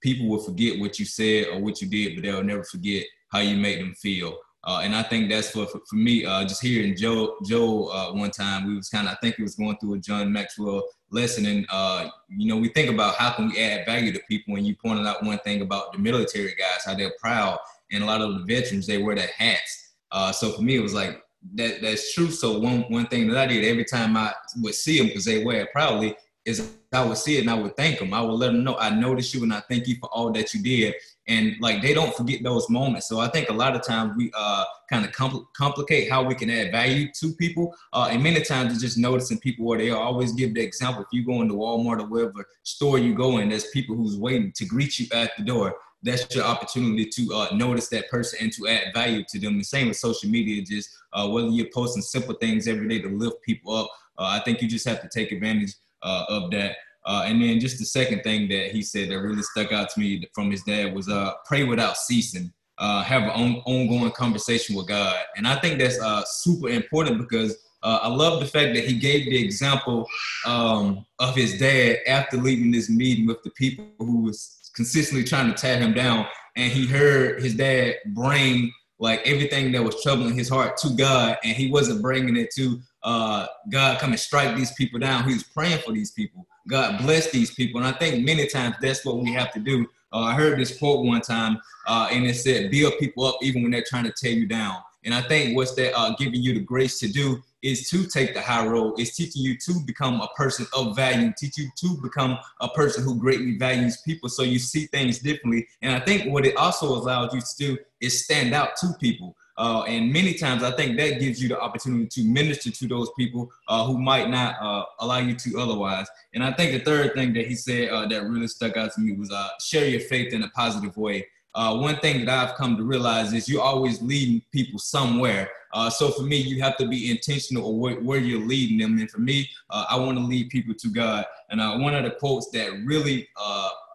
people 0.02 0.28
will 0.28 0.42
forget 0.42 0.78
what 0.80 0.98
you 0.98 1.04
said 1.04 1.48
or 1.48 1.60
what 1.60 1.80
you 1.82 1.88
did, 1.88 2.14
but 2.14 2.22
they'll 2.24 2.42
never 2.42 2.64
forget 2.64 3.04
how 3.28 3.40
you 3.40 3.56
made 3.56 3.80
them 3.80 3.94
feel. 3.94 4.38
Uh, 4.64 4.80
and 4.82 4.94
I 4.94 5.02
think 5.02 5.28
that's 5.28 5.50
for, 5.50 5.66
for, 5.66 5.96
me, 5.96 6.24
uh, 6.24 6.44
just 6.44 6.62
hearing 6.62 6.96
Joe, 6.96 7.36
Joe 7.44 7.86
uh, 7.88 8.12
one 8.12 8.30
time, 8.30 8.66
we 8.66 8.76
was 8.76 8.88
kind 8.88 9.08
of, 9.08 9.14
I 9.14 9.16
think 9.16 9.36
he 9.36 9.42
was 9.42 9.56
going 9.56 9.76
through 9.78 9.94
a 9.94 9.98
John 9.98 10.32
Maxwell 10.32 10.84
lesson. 11.10 11.46
And, 11.46 11.66
uh, 11.70 12.08
you 12.28 12.46
know, 12.46 12.56
we 12.56 12.68
think 12.68 12.88
about 12.88 13.16
how 13.16 13.32
can 13.32 13.48
we 13.48 13.58
add 13.58 13.84
value 13.86 14.12
to 14.12 14.20
people. 14.28 14.54
And 14.54 14.66
you 14.66 14.76
pointed 14.76 15.06
out 15.06 15.24
one 15.24 15.38
thing 15.38 15.62
about 15.62 15.92
the 15.92 15.98
military 15.98 16.54
guys, 16.54 16.84
how 16.84 16.94
they're 16.94 17.14
proud. 17.20 17.58
And 17.90 18.04
a 18.04 18.06
lot 18.06 18.20
of 18.20 18.34
the 18.34 18.44
veterans, 18.44 18.86
they 18.86 18.98
wear 18.98 19.16
their 19.16 19.30
hats. 19.36 19.94
Uh, 20.12 20.30
so 20.30 20.52
for 20.52 20.62
me, 20.62 20.76
it 20.76 20.82
was 20.82 20.94
like, 20.94 21.20
that, 21.54 21.82
that's 21.82 22.14
true. 22.14 22.30
So 22.30 22.58
one, 22.58 22.82
one 22.82 23.06
thing 23.06 23.26
that 23.28 23.36
I 23.36 23.46
did 23.46 23.64
every 23.64 23.84
time 23.84 24.16
I 24.16 24.32
would 24.60 24.74
see 24.74 24.98
them, 24.98 25.08
because 25.08 25.24
they 25.24 25.44
wear 25.44 25.62
it 25.62 25.72
proudly, 25.72 26.14
is 26.44 26.72
I 26.92 27.04
would 27.04 27.16
see 27.16 27.38
it 27.38 27.42
and 27.42 27.50
I 27.50 27.54
would 27.54 27.76
thank 27.76 27.98
them. 27.98 28.12
I 28.12 28.20
would 28.20 28.34
let 28.34 28.52
them 28.52 28.64
know 28.64 28.76
I 28.76 28.90
noticed 28.90 29.32
you 29.32 29.42
and 29.44 29.54
I 29.54 29.60
thank 29.60 29.86
you 29.86 29.96
for 30.00 30.08
all 30.12 30.32
that 30.32 30.52
you 30.52 30.62
did 30.62 30.94
and 31.28 31.54
like 31.60 31.82
they 31.82 31.94
don't 31.94 32.14
forget 32.14 32.42
those 32.42 32.68
moments. 32.68 33.08
So 33.08 33.20
I 33.20 33.28
think 33.28 33.48
a 33.48 33.52
lot 33.52 33.76
of 33.76 33.82
times 33.82 34.14
we 34.16 34.30
uh, 34.34 34.64
kind 34.90 35.04
of 35.04 35.12
compl- 35.12 35.46
complicate 35.56 36.10
how 36.10 36.22
we 36.22 36.34
can 36.34 36.50
add 36.50 36.72
value 36.72 37.08
to 37.20 37.32
people, 37.34 37.74
uh, 37.92 38.08
and 38.10 38.22
many 38.22 38.42
times 38.42 38.72
it's 38.72 38.82
just 38.82 38.98
noticing 38.98 39.38
people 39.38 39.64
where 39.64 39.78
they 39.78 39.90
always 39.90 40.32
give 40.32 40.54
the 40.54 40.60
example. 40.60 41.02
If 41.02 41.08
you 41.12 41.24
go 41.24 41.42
into 41.42 41.54
Walmart 41.54 42.00
or 42.00 42.06
wherever 42.06 42.44
store 42.64 42.98
you 42.98 43.14
go 43.14 43.38
in, 43.38 43.50
there's 43.50 43.68
people 43.68 43.94
who's 43.94 44.16
waiting 44.16 44.52
to 44.52 44.64
greet 44.64 44.98
you 44.98 45.06
at 45.12 45.36
the 45.36 45.44
door. 45.44 45.76
That's 46.02 46.34
your 46.34 46.44
opportunity 46.44 47.06
to 47.06 47.34
uh, 47.34 47.48
notice 47.54 47.88
that 47.90 48.10
person 48.10 48.40
and 48.42 48.52
to 48.54 48.66
add 48.66 48.92
value 48.92 49.24
to 49.28 49.38
them. 49.38 49.58
The 49.58 49.64
same 49.64 49.86
with 49.86 49.96
social 49.96 50.28
media, 50.28 50.62
just 50.62 50.90
uh, 51.12 51.28
whether 51.28 51.48
you're 51.48 51.68
posting 51.72 52.02
simple 52.02 52.34
things 52.34 52.66
every 52.66 52.88
day 52.88 53.00
to 53.02 53.08
lift 53.08 53.40
people 53.42 53.76
up. 53.76 53.90
Uh, 54.18 54.24
I 54.24 54.40
think 54.40 54.60
you 54.60 54.68
just 54.68 54.86
have 54.88 55.00
to 55.02 55.08
take 55.08 55.30
advantage 55.30 55.74
uh, 56.02 56.24
of 56.28 56.50
that. 56.50 56.76
Uh, 57.04 57.24
and 57.26 57.42
then 57.42 57.58
just 57.58 57.78
the 57.78 57.84
second 57.84 58.22
thing 58.22 58.48
that 58.48 58.70
he 58.70 58.82
said 58.82 59.10
that 59.10 59.18
really 59.18 59.42
stuck 59.42 59.72
out 59.72 59.88
to 59.90 59.98
me 59.98 60.24
from 60.34 60.50
his 60.50 60.62
dad 60.62 60.94
was 60.94 61.08
uh, 61.08 61.32
pray 61.44 61.64
without 61.64 61.96
ceasing, 61.96 62.52
uh, 62.78 63.02
have 63.02 63.24
an 63.24 63.30
on, 63.30 63.54
ongoing 63.66 64.12
conversation 64.12 64.76
with 64.76 64.86
God. 64.86 65.16
And 65.36 65.46
I 65.46 65.56
think 65.56 65.78
that's 65.78 66.00
uh, 66.00 66.22
super 66.24 66.68
important 66.68 67.18
because 67.18 67.56
uh, 67.82 67.98
I 68.02 68.08
love 68.08 68.38
the 68.38 68.46
fact 68.46 68.74
that 68.74 68.84
he 68.84 68.94
gave 68.94 69.24
the 69.24 69.42
example 69.42 70.06
um, 70.46 71.04
of 71.18 71.34
his 71.34 71.58
dad 71.58 71.98
after 72.06 72.36
leaving 72.36 72.70
this 72.70 72.88
meeting 72.88 73.26
with 73.26 73.42
the 73.42 73.50
people 73.50 73.86
who 73.98 74.22
was 74.22 74.70
consistently 74.74 75.24
trying 75.24 75.52
to 75.52 75.60
tear 75.60 75.78
him 75.78 75.92
down. 75.92 76.26
And 76.56 76.70
he 76.70 76.86
heard 76.86 77.42
his 77.42 77.56
dad 77.56 77.96
bring 78.14 78.70
like 79.00 79.20
everything 79.26 79.72
that 79.72 79.82
was 79.82 80.00
troubling 80.00 80.34
his 80.34 80.48
heart 80.48 80.76
to 80.76 80.90
God, 80.90 81.36
and 81.42 81.56
he 81.56 81.70
wasn't 81.70 82.02
bringing 82.02 82.36
it 82.36 82.50
to 82.54 82.80
uh, 83.04 83.46
God 83.70 83.98
come 83.98 84.10
and 84.10 84.20
strike 84.20 84.56
these 84.56 84.72
people 84.72 84.98
down. 84.98 85.26
He 85.26 85.34
was 85.34 85.42
praying 85.42 85.78
for 85.78 85.92
these 85.92 86.10
people. 86.10 86.46
God 86.68 87.00
bless 87.02 87.30
these 87.30 87.52
people. 87.52 87.80
And 87.82 87.94
I 87.94 87.98
think 87.98 88.24
many 88.24 88.46
times 88.46 88.76
that's 88.80 89.04
what 89.04 89.18
we 89.18 89.32
have 89.32 89.52
to 89.52 89.60
do. 89.60 89.86
Uh, 90.12 90.20
I 90.20 90.34
heard 90.34 90.58
this 90.58 90.78
quote 90.78 91.04
one 91.04 91.20
time, 91.20 91.58
uh, 91.86 92.08
and 92.12 92.26
it 92.26 92.34
said, 92.34 92.70
build 92.70 92.94
people 92.98 93.24
up 93.24 93.36
even 93.42 93.62
when 93.62 93.72
they're 93.72 93.84
trying 93.86 94.04
to 94.04 94.12
tear 94.12 94.32
you 94.32 94.46
down. 94.46 94.76
And 95.04 95.14
I 95.14 95.22
think 95.22 95.56
what's 95.56 95.74
that 95.74 95.96
uh, 95.98 96.14
giving 96.16 96.42
you 96.42 96.54
the 96.54 96.60
grace 96.60 97.00
to 97.00 97.08
do 97.08 97.42
is 97.62 97.88
to 97.90 98.06
take 98.06 98.34
the 98.34 98.40
high 98.40 98.66
road. 98.66 98.98
It's 98.98 99.16
teaching 99.16 99.42
you 99.42 99.56
to 99.58 99.80
become 99.86 100.20
a 100.20 100.28
person 100.36 100.66
of 100.76 100.94
value, 100.94 101.32
teach 101.36 101.58
you 101.58 101.68
to 101.76 101.96
become 102.02 102.38
a 102.60 102.68
person 102.68 103.02
who 103.02 103.18
greatly 103.18 103.56
values 103.56 104.02
people 104.04 104.28
so 104.28 104.42
you 104.42 104.58
see 104.58 104.86
things 104.86 105.18
differently. 105.18 105.66
And 105.80 105.92
I 105.92 106.00
think 106.00 106.32
what 106.32 106.44
it 106.44 106.56
also 106.56 106.86
allows 106.86 107.34
you 107.34 107.40
to 107.40 107.56
do 107.56 107.78
is 108.00 108.24
stand 108.24 108.54
out 108.54 108.76
to 108.76 108.92
people. 109.00 109.36
Uh, 109.58 109.82
and 109.82 110.12
many 110.12 110.34
times, 110.34 110.62
I 110.62 110.70
think 110.72 110.96
that 110.98 111.20
gives 111.20 111.42
you 111.42 111.48
the 111.48 111.60
opportunity 111.60 112.06
to 112.06 112.24
minister 112.24 112.70
to 112.70 112.88
those 112.88 113.10
people 113.18 113.50
uh, 113.68 113.84
who 113.84 113.98
might 113.98 114.30
not 114.30 114.56
uh, 114.60 114.84
allow 115.00 115.18
you 115.18 115.34
to 115.34 115.60
otherwise. 115.60 116.06
And 116.34 116.42
I 116.42 116.52
think 116.52 116.72
the 116.72 116.80
third 116.80 117.14
thing 117.14 117.34
that 117.34 117.46
he 117.46 117.54
said 117.54 117.90
uh, 117.90 118.06
that 118.08 118.24
really 118.24 118.48
stuck 118.48 118.76
out 118.76 118.92
to 118.94 119.00
me 119.00 119.12
was 119.12 119.30
uh, 119.30 119.48
share 119.60 119.86
your 119.86 120.00
faith 120.00 120.32
in 120.32 120.42
a 120.42 120.48
positive 120.50 120.96
way. 120.96 121.26
uh, 121.54 121.76
one 121.76 121.96
thing 121.96 122.24
that 122.24 122.48
I've 122.48 122.56
come 122.56 122.76
to 122.76 122.82
realize 122.82 123.32
is 123.32 123.48
you're 123.48 123.62
always 123.62 124.00
leading 124.00 124.42
people 124.52 124.78
somewhere. 124.78 125.50
So 125.90 126.10
for 126.10 126.22
me, 126.22 126.36
you 126.36 126.62
have 126.62 126.76
to 126.78 126.86
be 126.86 127.10
intentional 127.10 127.78
where, 127.78 127.96
where 127.96 128.18
you're 128.18 128.46
leading 128.46 128.78
them. 128.78 128.98
And 128.98 129.10
for 129.10 129.20
me, 129.20 129.48
I 129.70 129.96
want 129.96 130.18
to 130.18 130.24
lead 130.24 130.50
people 130.50 130.74
to 130.74 130.88
God. 130.88 131.24
And 131.50 131.60
one 131.82 131.94
of 131.94 132.04
the 132.04 132.10
quotes 132.10 132.50
that 132.50 132.82
really 132.84 133.28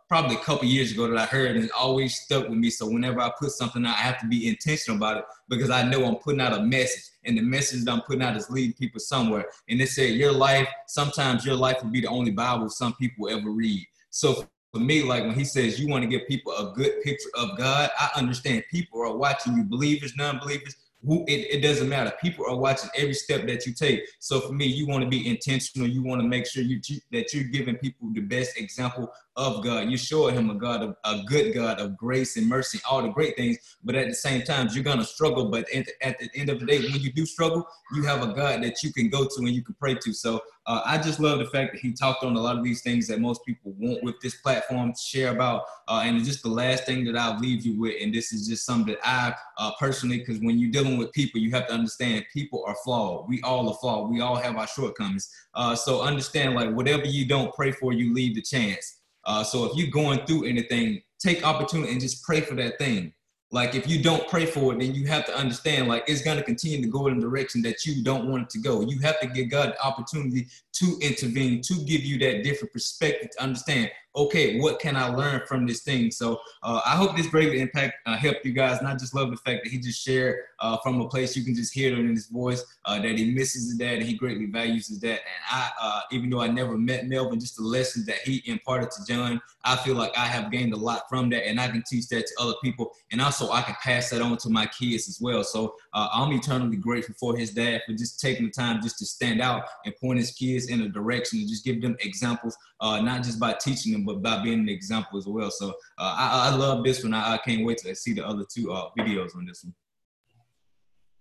probably 0.07 0.35
a 0.35 0.39
couple 0.39 0.65
years 0.65 0.91
ago 0.91 1.07
that 1.07 1.17
I 1.17 1.25
heard 1.25 1.55
and 1.55 1.65
it 1.65 1.71
always 1.77 2.19
stuck 2.19 2.47
with 2.47 2.57
me. 2.57 2.69
So 2.69 2.87
whenever 2.87 3.19
I 3.19 3.31
put 3.37 3.51
something 3.51 3.85
out, 3.85 3.95
I 3.95 4.01
have 4.01 4.19
to 4.21 4.27
be 4.27 4.47
intentional 4.47 4.97
about 4.97 5.17
it 5.17 5.25
because 5.49 5.69
I 5.69 5.83
know 5.83 6.05
I'm 6.05 6.15
putting 6.15 6.41
out 6.41 6.53
a 6.53 6.61
message. 6.61 7.03
And 7.25 7.37
the 7.37 7.41
message 7.41 7.83
that 7.83 7.91
I'm 7.91 8.01
putting 8.01 8.21
out 8.21 8.37
is 8.37 8.49
leading 8.49 8.73
people 8.73 9.01
somewhere. 9.01 9.47
And 9.67 9.81
it 9.81 9.89
said, 9.89 10.11
Your 10.11 10.31
life, 10.31 10.69
sometimes 10.87 11.45
your 11.45 11.55
life 11.55 11.83
will 11.83 11.91
be 11.91 12.01
the 12.01 12.07
only 12.07 12.31
Bible 12.31 12.69
some 12.69 12.93
people 12.93 13.29
ever 13.29 13.49
read. 13.49 13.85
So 14.09 14.47
for 14.71 14.79
me, 14.79 15.03
like 15.03 15.23
when 15.23 15.35
he 15.35 15.43
says 15.43 15.79
you 15.79 15.89
want 15.89 16.03
to 16.03 16.09
give 16.09 16.27
people 16.27 16.53
a 16.53 16.73
good 16.73 17.01
picture 17.03 17.29
of 17.35 17.57
God, 17.57 17.89
I 17.99 18.09
understand 18.15 18.63
people 18.71 19.01
are 19.01 19.15
watching 19.15 19.57
you, 19.57 19.63
believers, 19.63 20.15
non-believers, 20.15 20.75
who 21.05 21.23
it, 21.27 21.47
it 21.49 21.61
doesn't 21.61 21.87
matter. 21.87 22.11
People 22.21 22.45
are 22.47 22.55
watching 22.55 22.89
every 22.95 23.13
step 23.13 23.45
that 23.47 23.65
you 23.65 23.73
take. 23.73 24.03
So 24.19 24.39
for 24.39 24.53
me, 24.53 24.65
you 24.65 24.87
want 24.87 25.03
to 25.03 25.09
be 25.09 25.27
intentional. 25.27 25.87
You 25.87 26.03
want 26.03 26.21
to 26.21 26.27
make 26.27 26.45
sure 26.45 26.63
you 26.63 26.79
that 27.11 27.33
you're 27.33 27.45
giving 27.45 27.75
people 27.75 28.09
the 28.13 28.21
best 28.21 28.57
example 28.57 29.11
of 29.37 29.63
God. 29.63 29.87
You're 29.87 29.99
showing 29.99 30.35
him 30.35 30.49
a 30.49 30.55
God, 30.55 30.81
of, 30.81 30.95
a 31.05 31.23
good 31.27 31.53
God 31.53 31.79
of 31.79 31.95
grace 31.95 32.35
and 32.37 32.49
mercy, 32.49 32.79
all 32.89 33.03
the 33.03 33.09
great 33.09 33.37
things. 33.37 33.57
But 33.83 33.95
at 33.95 34.07
the 34.07 34.15
same 34.15 34.41
time, 34.41 34.67
you're 34.73 34.83
gonna 34.83 35.05
struggle. 35.05 35.45
But 35.45 35.69
at, 35.73 35.87
at 36.01 36.19
the 36.19 36.29
end 36.35 36.49
of 36.49 36.59
the 36.59 36.65
day, 36.65 36.79
when 36.79 36.99
you 36.99 37.13
do 37.13 37.25
struggle, 37.25 37.67
you 37.93 38.03
have 38.03 38.23
a 38.23 38.33
God 38.33 38.63
that 38.63 38.83
you 38.83 38.91
can 38.91 39.09
go 39.09 39.25
to 39.25 39.35
and 39.37 39.49
you 39.49 39.63
can 39.63 39.75
pray 39.75 39.95
to. 39.95 40.11
So 40.11 40.41
uh, 40.65 40.81
I 40.85 40.97
just 40.97 41.19
love 41.19 41.39
the 41.39 41.45
fact 41.45 41.73
that 41.73 41.79
he 41.79 41.93
talked 41.93 42.23
on 42.23 42.35
a 42.35 42.41
lot 42.41 42.57
of 42.57 42.63
these 42.63 42.81
things 42.81 43.07
that 43.07 43.21
most 43.21 43.45
people 43.45 43.73
want 43.77 44.03
with 44.03 44.19
this 44.21 44.35
platform 44.35 44.91
to 44.91 44.99
share 44.99 45.31
about. 45.31 45.63
Uh, 45.87 46.01
and 46.03 46.21
just 46.25 46.43
the 46.43 46.49
last 46.49 46.85
thing 46.85 47.05
that 47.05 47.15
I'll 47.15 47.39
leave 47.39 47.65
you 47.65 47.79
with, 47.79 47.95
and 48.01 48.13
this 48.13 48.33
is 48.33 48.47
just 48.47 48.65
something 48.65 48.95
that 48.95 49.07
I 49.07 49.33
uh, 49.57 49.71
personally, 49.79 50.17
because 50.17 50.39
when 50.41 50.59
you're 50.59 50.71
dealing 50.71 50.97
with 50.97 51.13
people, 51.13 51.39
you 51.39 51.51
have 51.51 51.67
to 51.67 51.73
understand 51.73 52.25
people 52.33 52.63
are 52.67 52.75
flawed. 52.83 53.29
We 53.29 53.41
all 53.43 53.69
are 53.69 53.77
flawed. 53.79 54.09
We 54.09 54.19
all 54.19 54.35
have 54.35 54.57
our 54.57 54.67
shortcomings. 54.67 55.31
Uh, 55.53 55.75
so 55.75 56.01
understand, 56.01 56.55
like 56.55 56.71
whatever 56.71 57.05
you 57.05 57.25
don't 57.25 57.53
pray 57.53 57.71
for, 57.71 57.93
you 57.93 58.13
leave 58.13 58.35
the 58.35 58.41
chance. 58.41 58.96
Uh, 59.27 59.43
so 59.43 59.65
if 59.65 59.75
you're 59.75 59.91
going 59.91 60.25
through 60.25 60.45
anything, 60.45 61.01
take 61.19 61.45
opportunity 61.45 61.91
and 61.91 62.01
just 62.01 62.23
pray 62.23 62.41
for 62.41 62.55
that 62.55 62.79
thing. 62.79 63.13
Like 63.51 63.75
if 63.75 63.87
you 63.87 64.01
don't 64.01 64.27
pray 64.27 64.45
for 64.45 64.73
it, 64.73 64.79
then 64.79 64.93
you 64.93 65.05
have 65.07 65.25
to 65.25 65.37
understand 65.37 65.87
like 65.87 66.03
it's 66.07 66.21
gonna 66.21 66.43
continue 66.43 66.81
to 66.81 66.87
go 66.87 67.07
in 67.07 67.17
a 67.17 67.21
direction 67.21 67.61
that 67.61 67.85
you 67.85 68.03
don't 68.03 68.29
want 68.29 68.43
it 68.43 68.49
to 68.51 68.59
go. 68.59 68.81
You 68.81 68.99
have 68.99 69.19
to 69.21 69.27
give 69.27 69.49
God 69.49 69.69
the 69.73 69.85
opportunity 69.85 70.47
to 70.73 70.97
intervene, 71.01 71.61
to 71.61 71.75
give 71.85 72.01
you 72.01 72.17
that 72.19 72.43
different 72.43 72.73
perspective 72.73 73.29
to 73.31 73.43
understand 73.43 73.91
okay, 74.17 74.59
what 74.59 74.79
can 74.79 74.95
I 74.95 75.09
learn 75.09 75.41
from 75.47 75.67
this 75.67 75.81
thing? 75.81 76.09
So 76.09 76.41
uh, 76.63 76.81
I 76.85 76.95
hope 76.95 77.15
this 77.15 77.27
greatly 77.27 77.61
impact 77.61 77.93
uh, 78.07 78.17
helped 78.17 78.43
you 78.45 78.51
guys. 78.51 78.79
And 78.79 78.87
I 78.87 78.93
just 78.95 79.13
love 79.13 79.29
the 79.29 79.37
fact 79.37 79.63
that 79.63 79.69
he 79.69 79.77
just 79.77 80.03
shared 80.03 80.37
uh, 80.59 80.77
from 80.77 80.99
a 80.99 81.07
place 81.07 81.37
you 81.37 81.43
can 81.43 81.53
just 81.53 81.73
hear 81.73 81.93
it 81.93 81.99
in 81.99 82.09
his 82.09 82.27
voice 82.27 82.65
uh, 82.85 82.99
that 82.99 83.17
he 83.17 83.33
misses 83.33 83.65
his 83.69 83.77
dad 83.77 83.99
and 83.99 84.03
he 84.03 84.15
greatly 84.15 84.47
values 84.47 84.87
his 84.87 84.97
dad. 84.97 85.19
And 85.19 85.43
I, 85.51 85.69
uh, 85.79 86.01
even 86.11 86.31
though 86.31 86.41
I 86.41 86.47
never 86.47 86.77
met 86.77 87.07
Melvin, 87.07 87.39
just 87.39 87.57
the 87.57 87.63
lessons 87.63 88.07
that 88.07 88.17
he 88.23 88.41
imparted 88.45 88.89
to 88.91 89.05
John, 89.05 89.39
I 89.63 89.75
feel 89.75 89.95
like 89.95 90.17
I 90.17 90.25
have 90.25 90.51
gained 90.51 90.73
a 90.73 90.77
lot 90.77 91.03
from 91.09 91.29
that, 91.31 91.45
and 91.45 91.59
I 91.59 91.67
can 91.67 91.83
teach 91.85 92.07
that 92.07 92.25
to 92.25 92.33
other 92.39 92.53
people, 92.63 92.93
and 93.11 93.21
also 93.21 93.51
I 93.51 93.61
can 93.61 93.75
pass 93.83 94.09
that 94.11 94.21
on 94.21 94.37
to 94.37 94.49
my 94.49 94.65
kids 94.65 95.09
as 95.09 95.19
well. 95.19 95.43
So 95.43 95.75
uh, 95.93 96.07
I'm 96.13 96.31
eternally 96.31 96.77
grateful 96.77 97.15
for 97.19 97.37
his 97.37 97.51
dad 97.51 97.81
for 97.85 97.93
just 97.93 98.19
taking 98.19 98.45
the 98.45 98.51
time 98.51 98.81
just 98.81 98.97
to 98.99 99.05
stand 99.05 99.41
out 99.41 99.65
and 99.85 99.93
point 99.97 100.19
his 100.19 100.31
kids 100.31 100.69
in 100.69 100.81
a 100.81 100.89
direction 100.89 101.39
and 101.39 101.49
just 101.49 101.65
give 101.65 101.81
them 101.81 101.97
examples, 101.99 102.57
not 102.81 103.23
just 103.23 103.39
by 103.39 103.53
teaching 103.53 103.91
them 103.91 104.06
but 104.07 104.21
by 104.23 104.41
being 104.41 104.61
an 104.61 104.69
example 104.69 105.17
as 105.19 105.27
well. 105.27 105.51
So 105.51 105.69
uh, 105.97 106.15
I, 106.17 106.49
I, 106.49 106.55
love 106.55 106.83
this 106.83 107.03
one. 107.03 107.13
I, 107.13 107.33
I, 107.33 107.37
can't 107.37 107.65
wait 107.65 107.77
to 107.79 107.93
see 107.95 108.13
the 108.13 108.25
other 108.25 108.45
two 108.49 108.71
uh, 108.71 108.89
videos 108.97 109.35
on 109.35 109.45
this 109.45 109.63
one. 109.63 109.75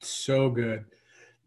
So 0.01 0.51
good. 0.51 0.85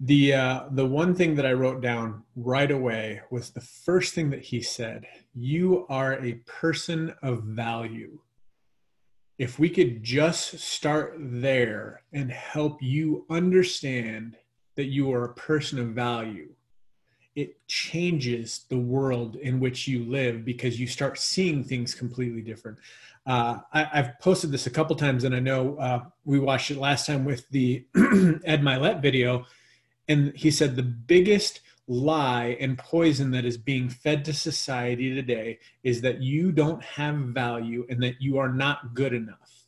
The 0.01 0.33
uh, 0.33 0.63
the 0.71 0.85
one 0.85 1.13
thing 1.13 1.35
that 1.35 1.45
I 1.45 1.53
wrote 1.53 1.81
down 1.81 2.23
right 2.35 2.71
away 2.71 3.21
was 3.31 3.49
the 3.49 3.61
first 3.61 4.13
thing 4.13 4.29
that 4.29 4.41
he 4.41 4.61
said. 4.61 5.05
You 5.33 5.85
are 5.89 6.13
a 6.23 6.35
person 6.45 7.13
of 7.21 7.43
value. 7.43 8.19
If 9.37 9.57
we 9.57 9.69
could 9.69 10.03
just 10.03 10.59
start 10.59 11.15
there 11.17 12.01
and 12.13 12.31
help 12.31 12.81
you 12.81 13.25
understand 13.29 14.37
that 14.75 14.85
you 14.85 15.13
are 15.13 15.25
a 15.25 15.33
person 15.33 15.79
of 15.79 15.87
value, 15.89 16.49
it 17.39 17.65
changes 17.67 18.65
the 18.67 18.77
world 18.77 19.37
in 19.37 19.61
which 19.61 19.87
you 19.87 20.03
live 20.03 20.43
because 20.43 20.77
you 20.77 20.85
start 20.85 21.17
seeing 21.17 21.63
things 21.63 21.95
completely 21.95 22.41
different. 22.41 22.77
Uh, 23.25 23.59
I, 23.71 23.83
have 23.83 24.19
posted 24.19 24.51
this 24.51 24.67
a 24.67 24.69
couple 24.69 24.93
times, 24.97 25.23
and 25.23 25.33
I 25.33 25.39
know 25.39 25.77
uh, 25.77 26.01
we 26.25 26.37
watched 26.37 26.69
it 26.69 26.77
last 26.77 27.05
time 27.05 27.23
with 27.23 27.47
the 27.49 27.85
Ed 27.95 28.61
Mylett 28.61 29.01
video, 29.01 29.45
and 30.09 30.35
he 30.35 30.51
said 30.51 30.75
the 30.75 30.83
biggest 30.83 31.61
lie 31.87 32.57
and 32.59 32.77
poison 32.77 33.31
that 33.31 33.45
is 33.45 33.57
being 33.57 33.87
fed 33.87 34.25
to 34.25 34.33
society 34.33 35.15
today 35.15 35.59
is 35.83 36.01
that 36.01 36.21
you 36.21 36.51
don't 36.51 36.83
have 36.83 37.15
value 37.15 37.85
and 37.89 38.03
that 38.03 38.21
you 38.21 38.37
are 38.37 38.51
not 38.51 38.93
good 38.93 39.13
enough. 39.13 39.63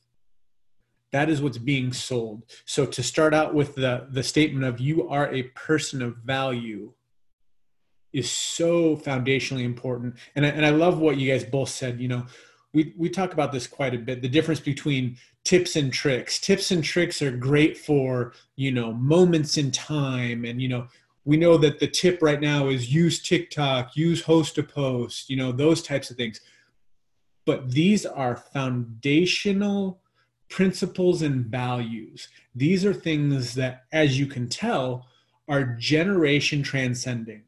That 1.13 1.29
is 1.29 1.41
what's 1.41 1.57
being 1.57 1.93
sold. 1.93 2.43
So 2.65 2.85
to 2.85 3.01
start 3.01 3.33
out 3.33 3.53
with 3.53 3.75
the 3.75 4.07
the 4.09 4.23
statement 4.23 4.65
of 4.65 4.81
you 4.81 5.07
are 5.07 5.33
a 5.33 5.43
person 5.43 6.01
of 6.01 6.17
value 6.17 6.93
is 8.13 8.29
so 8.29 8.97
foundationally 8.97 9.63
important. 9.63 10.15
And 10.35 10.45
I, 10.45 10.49
and 10.49 10.65
I 10.65 10.69
love 10.69 10.99
what 10.99 11.17
you 11.17 11.31
guys 11.31 11.43
both 11.43 11.69
said. 11.69 11.99
You 11.99 12.07
know, 12.09 12.25
we, 12.73 12.93
we 12.97 13.09
talk 13.09 13.33
about 13.33 13.51
this 13.51 13.67
quite 13.67 13.93
a 13.93 13.97
bit 13.97 14.21
the 14.21 14.29
difference 14.29 14.59
between 14.59 15.17
tips 15.43 15.75
and 15.75 15.91
tricks. 15.91 16.39
Tips 16.39 16.71
and 16.71 16.83
tricks 16.83 17.21
are 17.21 17.31
great 17.31 17.77
for, 17.77 18.33
you 18.55 18.71
know, 18.71 18.93
moments 18.93 19.57
in 19.57 19.71
time. 19.71 20.45
And, 20.45 20.61
you 20.61 20.67
know, 20.67 20.87
we 21.25 21.37
know 21.37 21.57
that 21.57 21.79
the 21.79 21.87
tip 21.87 22.19
right 22.21 22.41
now 22.41 22.67
is 22.67 22.93
use 22.93 23.21
TikTok, 23.21 23.95
use 23.95 24.23
host 24.23 24.57
a 24.57 24.63
post, 24.63 25.29
you 25.29 25.37
know, 25.37 25.51
those 25.51 25.81
types 25.81 26.09
of 26.09 26.17
things. 26.17 26.41
But 27.45 27.71
these 27.71 28.05
are 28.05 28.35
foundational 28.35 30.01
principles 30.49 31.21
and 31.21 31.45
values. 31.45 32.27
These 32.53 32.85
are 32.85 32.93
things 32.93 33.55
that, 33.55 33.85
as 33.91 34.19
you 34.19 34.27
can 34.27 34.49
tell, 34.49 35.07
are 35.47 35.63
generation 35.63 36.61
transcending 36.61 37.43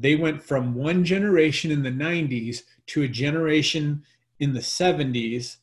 they 0.00 0.16
went 0.16 0.42
from 0.42 0.74
one 0.74 1.04
generation 1.04 1.70
in 1.70 1.82
the 1.82 1.90
90s 1.90 2.62
to 2.86 3.02
a 3.02 3.08
generation 3.08 4.02
in 4.40 4.52
the 4.52 4.60
70s 4.60 5.56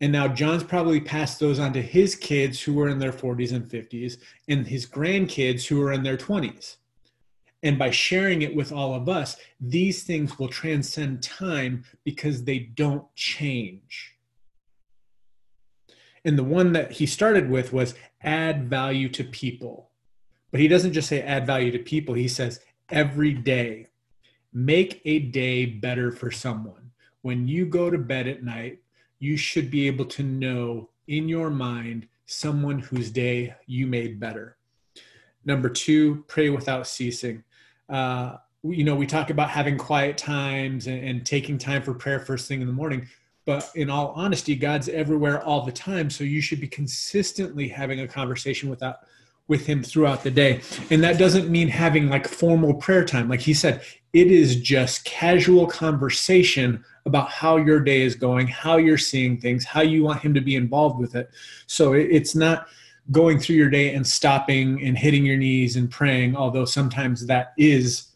and 0.00 0.12
now 0.12 0.26
john's 0.26 0.64
probably 0.64 1.00
passed 1.00 1.38
those 1.38 1.58
on 1.58 1.72
to 1.72 1.82
his 1.82 2.14
kids 2.14 2.60
who 2.60 2.80
are 2.80 2.88
in 2.88 2.98
their 2.98 3.12
40s 3.12 3.52
and 3.52 3.68
50s 3.68 4.16
and 4.48 4.66
his 4.66 4.86
grandkids 4.86 5.66
who 5.66 5.80
are 5.82 5.92
in 5.92 6.02
their 6.02 6.16
20s 6.16 6.76
and 7.62 7.78
by 7.78 7.90
sharing 7.90 8.42
it 8.42 8.54
with 8.54 8.72
all 8.72 8.94
of 8.94 9.08
us 9.08 9.36
these 9.60 10.02
things 10.02 10.38
will 10.38 10.48
transcend 10.48 11.22
time 11.22 11.84
because 12.04 12.44
they 12.44 12.58
don't 12.58 13.04
change. 13.14 14.16
And 16.24 16.38
the 16.38 16.44
one 16.44 16.72
that 16.72 16.92
he 16.92 17.06
started 17.06 17.50
with 17.50 17.72
was 17.72 17.94
add 18.22 18.68
value 18.68 19.08
to 19.10 19.24
people. 19.24 19.90
But 20.50 20.60
he 20.60 20.68
doesn't 20.68 20.92
just 20.92 21.08
say 21.08 21.22
add 21.22 21.46
value 21.46 21.70
to 21.72 21.78
people. 21.78 22.14
He 22.14 22.28
says 22.28 22.60
every 22.90 23.32
day. 23.32 23.86
Make 24.52 25.00
a 25.04 25.20
day 25.20 25.66
better 25.66 26.10
for 26.10 26.30
someone. 26.30 26.90
When 27.22 27.46
you 27.46 27.66
go 27.66 27.90
to 27.90 27.98
bed 27.98 28.26
at 28.26 28.42
night, 28.42 28.78
you 29.18 29.36
should 29.36 29.70
be 29.70 29.86
able 29.86 30.06
to 30.06 30.22
know 30.22 30.88
in 31.06 31.28
your 31.28 31.50
mind 31.50 32.08
someone 32.26 32.78
whose 32.78 33.10
day 33.10 33.54
you 33.66 33.86
made 33.86 34.18
better. 34.18 34.56
Number 35.44 35.68
two, 35.68 36.24
pray 36.28 36.50
without 36.50 36.86
ceasing. 36.86 37.44
Uh, 37.88 38.36
you 38.62 38.84
know, 38.84 38.94
we 38.94 39.06
talk 39.06 39.30
about 39.30 39.50
having 39.50 39.78
quiet 39.78 40.18
times 40.18 40.86
and, 40.86 41.02
and 41.02 41.26
taking 41.26 41.58
time 41.58 41.82
for 41.82 41.94
prayer 41.94 42.20
first 42.20 42.46
thing 42.46 42.60
in 42.60 42.66
the 42.66 42.72
morning. 42.72 43.08
But 43.46 43.70
in 43.74 43.90
all 43.90 44.12
honesty, 44.14 44.54
God's 44.54 44.88
everywhere 44.88 45.42
all 45.42 45.64
the 45.64 45.72
time. 45.72 46.10
So 46.10 46.24
you 46.24 46.40
should 46.40 46.60
be 46.60 46.68
consistently 46.68 47.68
having 47.68 48.00
a 48.00 48.08
conversation 48.08 48.68
without 48.68 48.98
with 49.50 49.66
him 49.66 49.82
throughout 49.82 50.22
the 50.22 50.30
day. 50.30 50.60
And 50.90 51.02
that 51.02 51.18
doesn't 51.18 51.50
mean 51.50 51.66
having 51.68 52.08
like 52.08 52.28
formal 52.28 52.72
prayer 52.72 53.04
time. 53.04 53.28
Like 53.28 53.40
he 53.40 53.52
said, 53.52 53.82
it 54.12 54.28
is 54.28 54.56
just 54.56 55.04
casual 55.04 55.66
conversation 55.66 56.84
about 57.04 57.30
how 57.30 57.56
your 57.56 57.80
day 57.80 58.02
is 58.02 58.14
going, 58.14 58.46
how 58.46 58.76
you're 58.76 58.96
seeing 58.96 59.38
things, 59.38 59.64
how 59.64 59.82
you 59.82 60.04
want 60.04 60.20
him 60.20 60.32
to 60.34 60.40
be 60.40 60.54
involved 60.54 61.00
with 61.00 61.16
it. 61.16 61.30
So 61.66 61.94
it's 61.94 62.36
not 62.36 62.68
going 63.10 63.40
through 63.40 63.56
your 63.56 63.70
day 63.70 63.92
and 63.92 64.06
stopping 64.06 64.80
and 64.82 64.96
hitting 64.96 65.26
your 65.26 65.36
knees 65.36 65.74
and 65.74 65.90
praying, 65.90 66.36
although 66.36 66.64
sometimes 66.64 67.26
that 67.26 67.52
is 67.58 68.12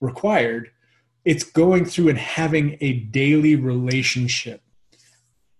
required. 0.00 0.72
It's 1.24 1.44
going 1.44 1.84
through 1.84 2.08
and 2.08 2.18
having 2.18 2.76
a 2.80 2.94
daily 2.94 3.54
relationship. 3.54 4.60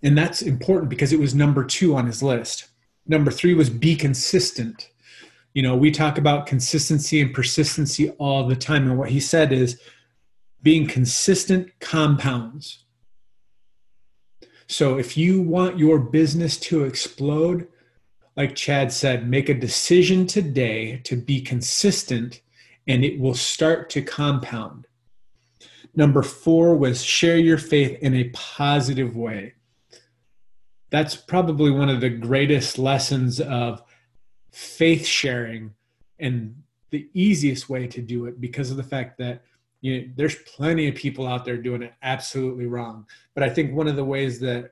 And 0.02 0.18
that's 0.18 0.42
important 0.42 0.90
because 0.90 1.12
it 1.12 1.20
was 1.20 1.36
number 1.36 1.64
two 1.64 1.94
on 1.94 2.06
his 2.06 2.20
list. 2.20 2.66
Number 3.06 3.30
three 3.30 3.54
was 3.54 3.70
be 3.70 3.94
consistent 3.94 4.90
you 5.54 5.62
know 5.62 5.76
we 5.76 5.90
talk 5.90 6.18
about 6.18 6.46
consistency 6.46 7.20
and 7.20 7.34
persistency 7.34 8.10
all 8.12 8.46
the 8.46 8.56
time 8.56 8.88
and 8.88 8.98
what 8.98 9.10
he 9.10 9.20
said 9.20 9.52
is 9.52 9.80
being 10.62 10.86
consistent 10.86 11.70
compounds 11.80 12.80
So 14.68 14.98
if 14.98 15.16
you 15.16 15.42
want 15.42 15.78
your 15.78 15.98
business 15.98 16.58
to 16.60 16.84
explode, 16.84 17.68
like 18.36 18.56
Chad 18.56 18.92
said, 18.92 19.28
make 19.28 19.48
a 19.48 19.54
decision 19.54 20.26
today 20.26 21.00
to 21.04 21.16
be 21.16 21.40
consistent 21.40 22.40
and 22.86 23.04
it 23.04 23.18
will 23.20 23.34
start 23.34 23.90
to 23.90 24.02
compound. 24.02 24.86
Number 25.94 26.22
four 26.22 26.76
was 26.76 27.04
share 27.04 27.36
your 27.36 27.58
faith 27.58 27.98
in 28.02 28.14
a 28.14 28.30
positive 28.30 29.16
way. 29.16 29.54
That's 30.90 31.14
probably 31.16 31.70
one 31.70 31.88
of 31.88 32.00
the 32.00 32.10
greatest 32.10 32.78
lessons 32.78 33.40
of 33.40 33.82
faith 34.54 35.04
sharing 35.04 35.74
and 36.18 36.54
the 36.90 37.08
easiest 37.12 37.68
way 37.68 37.86
to 37.88 38.00
do 38.00 38.26
it 38.26 38.40
because 38.40 38.70
of 38.70 38.76
the 38.76 38.82
fact 38.82 39.18
that 39.18 39.42
you 39.80 40.00
know, 40.00 40.08
there's 40.16 40.36
plenty 40.46 40.88
of 40.88 40.94
people 40.94 41.26
out 41.26 41.44
there 41.44 41.56
doing 41.56 41.82
it 41.82 41.92
absolutely 42.02 42.66
wrong. 42.66 43.06
But 43.34 43.42
I 43.42 43.50
think 43.50 43.74
one 43.74 43.88
of 43.88 43.96
the 43.96 44.04
ways 44.04 44.40
that, 44.40 44.70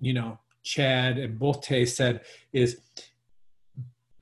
you 0.00 0.12
know, 0.12 0.38
Chad 0.62 1.16
and 1.16 1.38
Bolte 1.38 1.88
said 1.88 2.22
is 2.52 2.80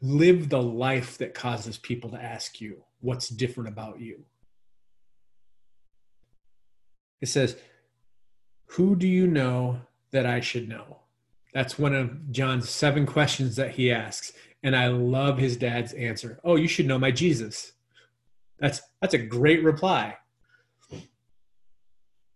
live 0.00 0.49
the 0.49 0.62
life 0.62 1.19
that 1.19 1.35
causes 1.35 1.79
people 1.79 2.11
to 2.11 2.23
ask 2.23 2.61
you 2.61 2.85
what's 3.00 3.29
different 3.29 3.69
about 3.69 4.00
you. 4.00 4.25
It 7.21 7.29
says, 7.29 7.57
Who 8.67 8.95
do 8.95 9.09
you 9.09 9.27
know 9.27 9.81
that 10.12 10.27
I 10.27 10.41
should 10.41 10.69
know? 10.69 10.99
That's 11.53 11.79
one 11.79 11.95
of 11.95 12.31
John's 12.31 12.69
seven 12.69 13.07
questions 13.07 13.57
that 13.57 13.73
he 13.73 13.91
asks. 13.91 14.33
And 14.62 14.75
I 14.75 14.88
love 14.88 15.38
his 15.38 15.57
dad's 15.57 15.93
answer. 15.93 16.41
Oh, 16.45 16.57
you 16.57 16.69
should 16.69 16.87
know 16.87 16.99
my 16.99 17.11
Jesus. 17.11 17.73
That's 18.59 18.81
that's 19.00 19.15
a 19.15 19.19
great 19.19 19.62
reply. 19.62 20.17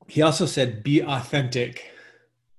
He 0.09 0.23
also 0.23 0.47
said, 0.47 0.83
be 0.83 1.01
authentic. 1.01 1.91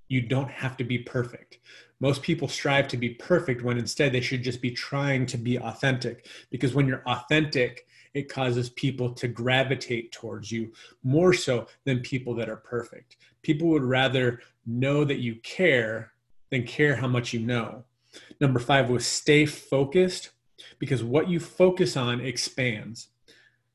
You 0.07 0.21
don't 0.21 0.49
have 0.49 0.75
to 0.77 0.83
be 0.83 0.99
perfect. 0.99 1.59
Most 1.99 2.21
people 2.21 2.47
strive 2.47 2.87
to 2.89 2.97
be 2.97 3.11
perfect 3.11 3.63
when 3.63 3.77
instead 3.77 4.11
they 4.11 4.21
should 4.21 4.43
just 4.43 4.61
be 4.61 4.71
trying 4.71 5.25
to 5.27 5.37
be 5.37 5.57
authentic. 5.57 6.27
Because 6.49 6.73
when 6.73 6.87
you're 6.87 7.03
authentic, 7.07 7.87
it 8.13 8.29
causes 8.29 8.69
people 8.71 9.13
to 9.13 9.27
gravitate 9.27 10.11
towards 10.11 10.51
you 10.51 10.71
more 11.03 11.33
so 11.33 11.67
than 11.85 11.99
people 11.99 12.35
that 12.35 12.49
are 12.49 12.57
perfect. 12.57 13.17
People 13.41 13.69
would 13.69 13.83
rather 13.83 14.41
know 14.65 15.03
that 15.03 15.19
you 15.19 15.35
care 15.43 16.11
than 16.51 16.63
care 16.63 16.95
how 16.95 17.07
much 17.07 17.33
you 17.33 17.39
know. 17.39 17.83
Number 18.39 18.59
five 18.59 18.89
was 18.89 19.05
stay 19.05 19.45
focused 19.45 20.31
because 20.79 21.03
what 21.03 21.29
you 21.29 21.39
focus 21.39 21.97
on 21.97 22.21
expands. 22.21 23.07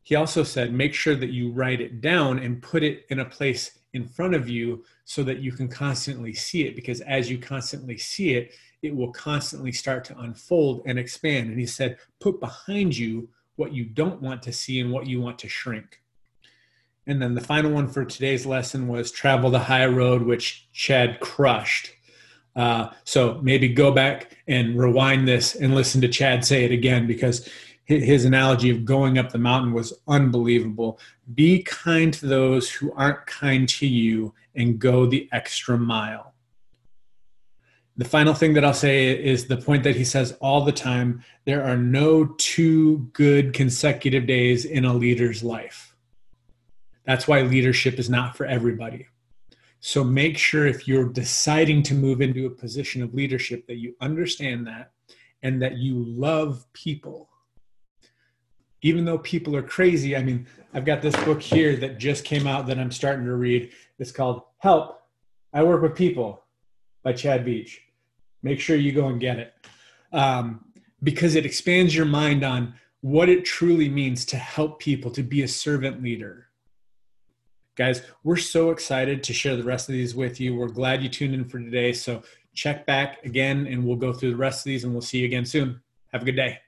He 0.02 0.14
also 0.14 0.42
said, 0.42 0.72
make 0.72 0.94
sure 0.94 1.14
that 1.14 1.30
you 1.30 1.52
write 1.52 1.80
it 1.80 2.00
down 2.00 2.38
and 2.38 2.62
put 2.62 2.82
it 2.82 3.04
in 3.10 3.20
a 3.20 3.24
place 3.24 3.78
in 3.92 4.06
front 4.06 4.34
of 4.34 4.48
you 4.48 4.84
so 5.04 5.22
that 5.22 5.40
you 5.40 5.52
can 5.52 5.68
constantly 5.68 6.32
see 6.32 6.66
it. 6.66 6.76
Because 6.76 7.00
as 7.02 7.30
you 7.30 7.38
constantly 7.38 7.98
see 7.98 8.34
it, 8.34 8.52
it 8.82 8.94
will 8.94 9.12
constantly 9.12 9.72
start 9.72 10.04
to 10.04 10.18
unfold 10.18 10.82
and 10.86 10.98
expand. 10.98 11.50
And 11.50 11.58
he 11.58 11.66
said, 11.66 11.98
put 12.20 12.40
behind 12.40 12.96
you 12.96 13.28
what 13.56 13.72
you 13.72 13.84
don't 13.84 14.22
want 14.22 14.42
to 14.42 14.52
see 14.52 14.80
and 14.80 14.92
what 14.92 15.06
you 15.06 15.20
want 15.20 15.38
to 15.40 15.48
shrink. 15.48 16.00
And 17.06 17.20
then 17.20 17.34
the 17.34 17.40
final 17.40 17.72
one 17.72 17.88
for 17.88 18.04
today's 18.04 18.46
lesson 18.46 18.86
was 18.86 19.10
travel 19.10 19.50
the 19.50 19.58
high 19.58 19.86
road, 19.86 20.22
which 20.22 20.68
Chad 20.72 21.20
crushed. 21.20 21.90
Uh, 22.58 22.90
so 23.04 23.38
maybe 23.40 23.68
go 23.68 23.92
back 23.92 24.36
and 24.48 24.76
rewind 24.76 25.28
this 25.28 25.54
and 25.54 25.76
listen 25.76 26.00
to 26.00 26.08
Chad 26.08 26.44
say 26.44 26.64
it 26.64 26.72
again 26.72 27.06
because 27.06 27.48
his 27.84 28.24
analogy 28.24 28.68
of 28.68 28.84
going 28.84 29.16
up 29.16 29.30
the 29.30 29.38
mountain 29.38 29.72
was 29.72 29.92
unbelievable. 30.08 30.98
Be 31.32 31.62
kind 31.62 32.12
to 32.14 32.26
those 32.26 32.68
who 32.68 32.92
aren't 32.94 33.24
kind 33.26 33.68
to 33.68 33.86
you 33.86 34.34
and 34.56 34.76
go 34.76 35.06
the 35.06 35.28
extra 35.30 35.78
mile. 35.78 36.34
The 37.96 38.04
final 38.04 38.34
thing 38.34 38.54
that 38.54 38.64
I'll 38.64 38.74
say 38.74 39.08
is 39.08 39.46
the 39.46 39.56
point 39.56 39.84
that 39.84 39.94
he 39.94 40.04
says 40.04 40.36
all 40.40 40.64
the 40.64 40.72
time 40.72 41.22
there 41.44 41.64
are 41.64 41.76
no 41.76 42.26
two 42.38 43.08
good 43.12 43.54
consecutive 43.54 44.26
days 44.26 44.64
in 44.64 44.84
a 44.84 44.92
leader's 44.92 45.44
life. 45.44 45.94
That's 47.04 47.28
why 47.28 47.42
leadership 47.42 48.00
is 48.00 48.10
not 48.10 48.36
for 48.36 48.46
everybody. 48.46 49.06
So 49.80 50.02
make 50.02 50.36
sure 50.36 50.66
if 50.66 50.88
you're 50.88 51.08
deciding 51.08 51.82
to 51.84 51.94
move 51.94 52.20
into 52.20 52.46
a 52.46 52.50
position 52.50 53.02
of 53.02 53.14
leadership 53.14 53.66
that 53.66 53.76
you 53.76 53.94
understand 54.00 54.66
that 54.66 54.92
and 55.42 55.62
that 55.62 55.76
you 55.76 56.04
love 56.04 56.66
people 56.72 57.28
even 58.82 59.04
though 59.04 59.18
people 59.18 59.56
are 59.56 59.62
crazy, 59.62 60.16
I 60.16 60.22
mean, 60.22 60.46
I've 60.72 60.84
got 60.84 61.02
this 61.02 61.16
book 61.24 61.42
here 61.42 61.76
that 61.76 61.98
just 61.98 62.24
came 62.24 62.46
out 62.46 62.66
that 62.66 62.78
I'm 62.78 62.92
starting 62.92 63.24
to 63.26 63.34
read. 63.34 63.72
It's 63.98 64.12
called 64.12 64.42
Help, 64.58 65.02
I 65.52 65.62
Work 65.62 65.82
with 65.82 65.96
People 65.96 66.44
by 67.02 67.12
Chad 67.12 67.44
Veach. 67.44 67.78
Make 68.42 68.60
sure 68.60 68.76
you 68.76 68.92
go 68.92 69.08
and 69.08 69.20
get 69.20 69.38
it 69.38 69.54
um, 70.12 70.64
because 71.02 71.34
it 71.34 71.44
expands 71.44 71.94
your 71.94 72.06
mind 72.06 72.44
on 72.44 72.74
what 73.00 73.28
it 73.28 73.44
truly 73.44 73.88
means 73.88 74.24
to 74.26 74.36
help 74.36 74.78
people, 74.78 75.10
to 75.12 75.22
be 75.22 75.42
a 75.42 75.48
servant 75.48 76.02
leader. 76.02 76.47
Guys, 77.78 78.02
we're 78.24 78.36
so 78.36 78.70
excited 78.70 79.22
to 79.22 79.32
share 79.32 79.54
the 79.54 79.62
rest 79.62 79.88
of 79.88 79.92
these 79.92 80.12
with 80.12 80.40
you. 80.40 80.52
We're 80.52 80.66
glad 80.66 81.00
you 81.00 81.08
tuned 81.08 81.32
in 81.32 81.44
for 81.44 81.60
today. 81.60 81.92
So 81.92 82.24
check 82.52 82.84
back 82.86 83.24
again 83.24 83.68
and 83.68 83.86
we'll 83.86 83.94
go 83.94 84.12
through 84.12 84.30
the 84.30 84.36
rest 84.36 84.62
of 84.62 84.64
these 84.64 84.82
and 84.82 84.92
we'll 84.92 85.00
see 85.00 85.20
you 85.20 85.26
again 85.26 85.44
soon. 85.44 85.80
Have 86.12 86.22
a 86.22 86.24
good 86.24 86.34
day. 86.34 86.58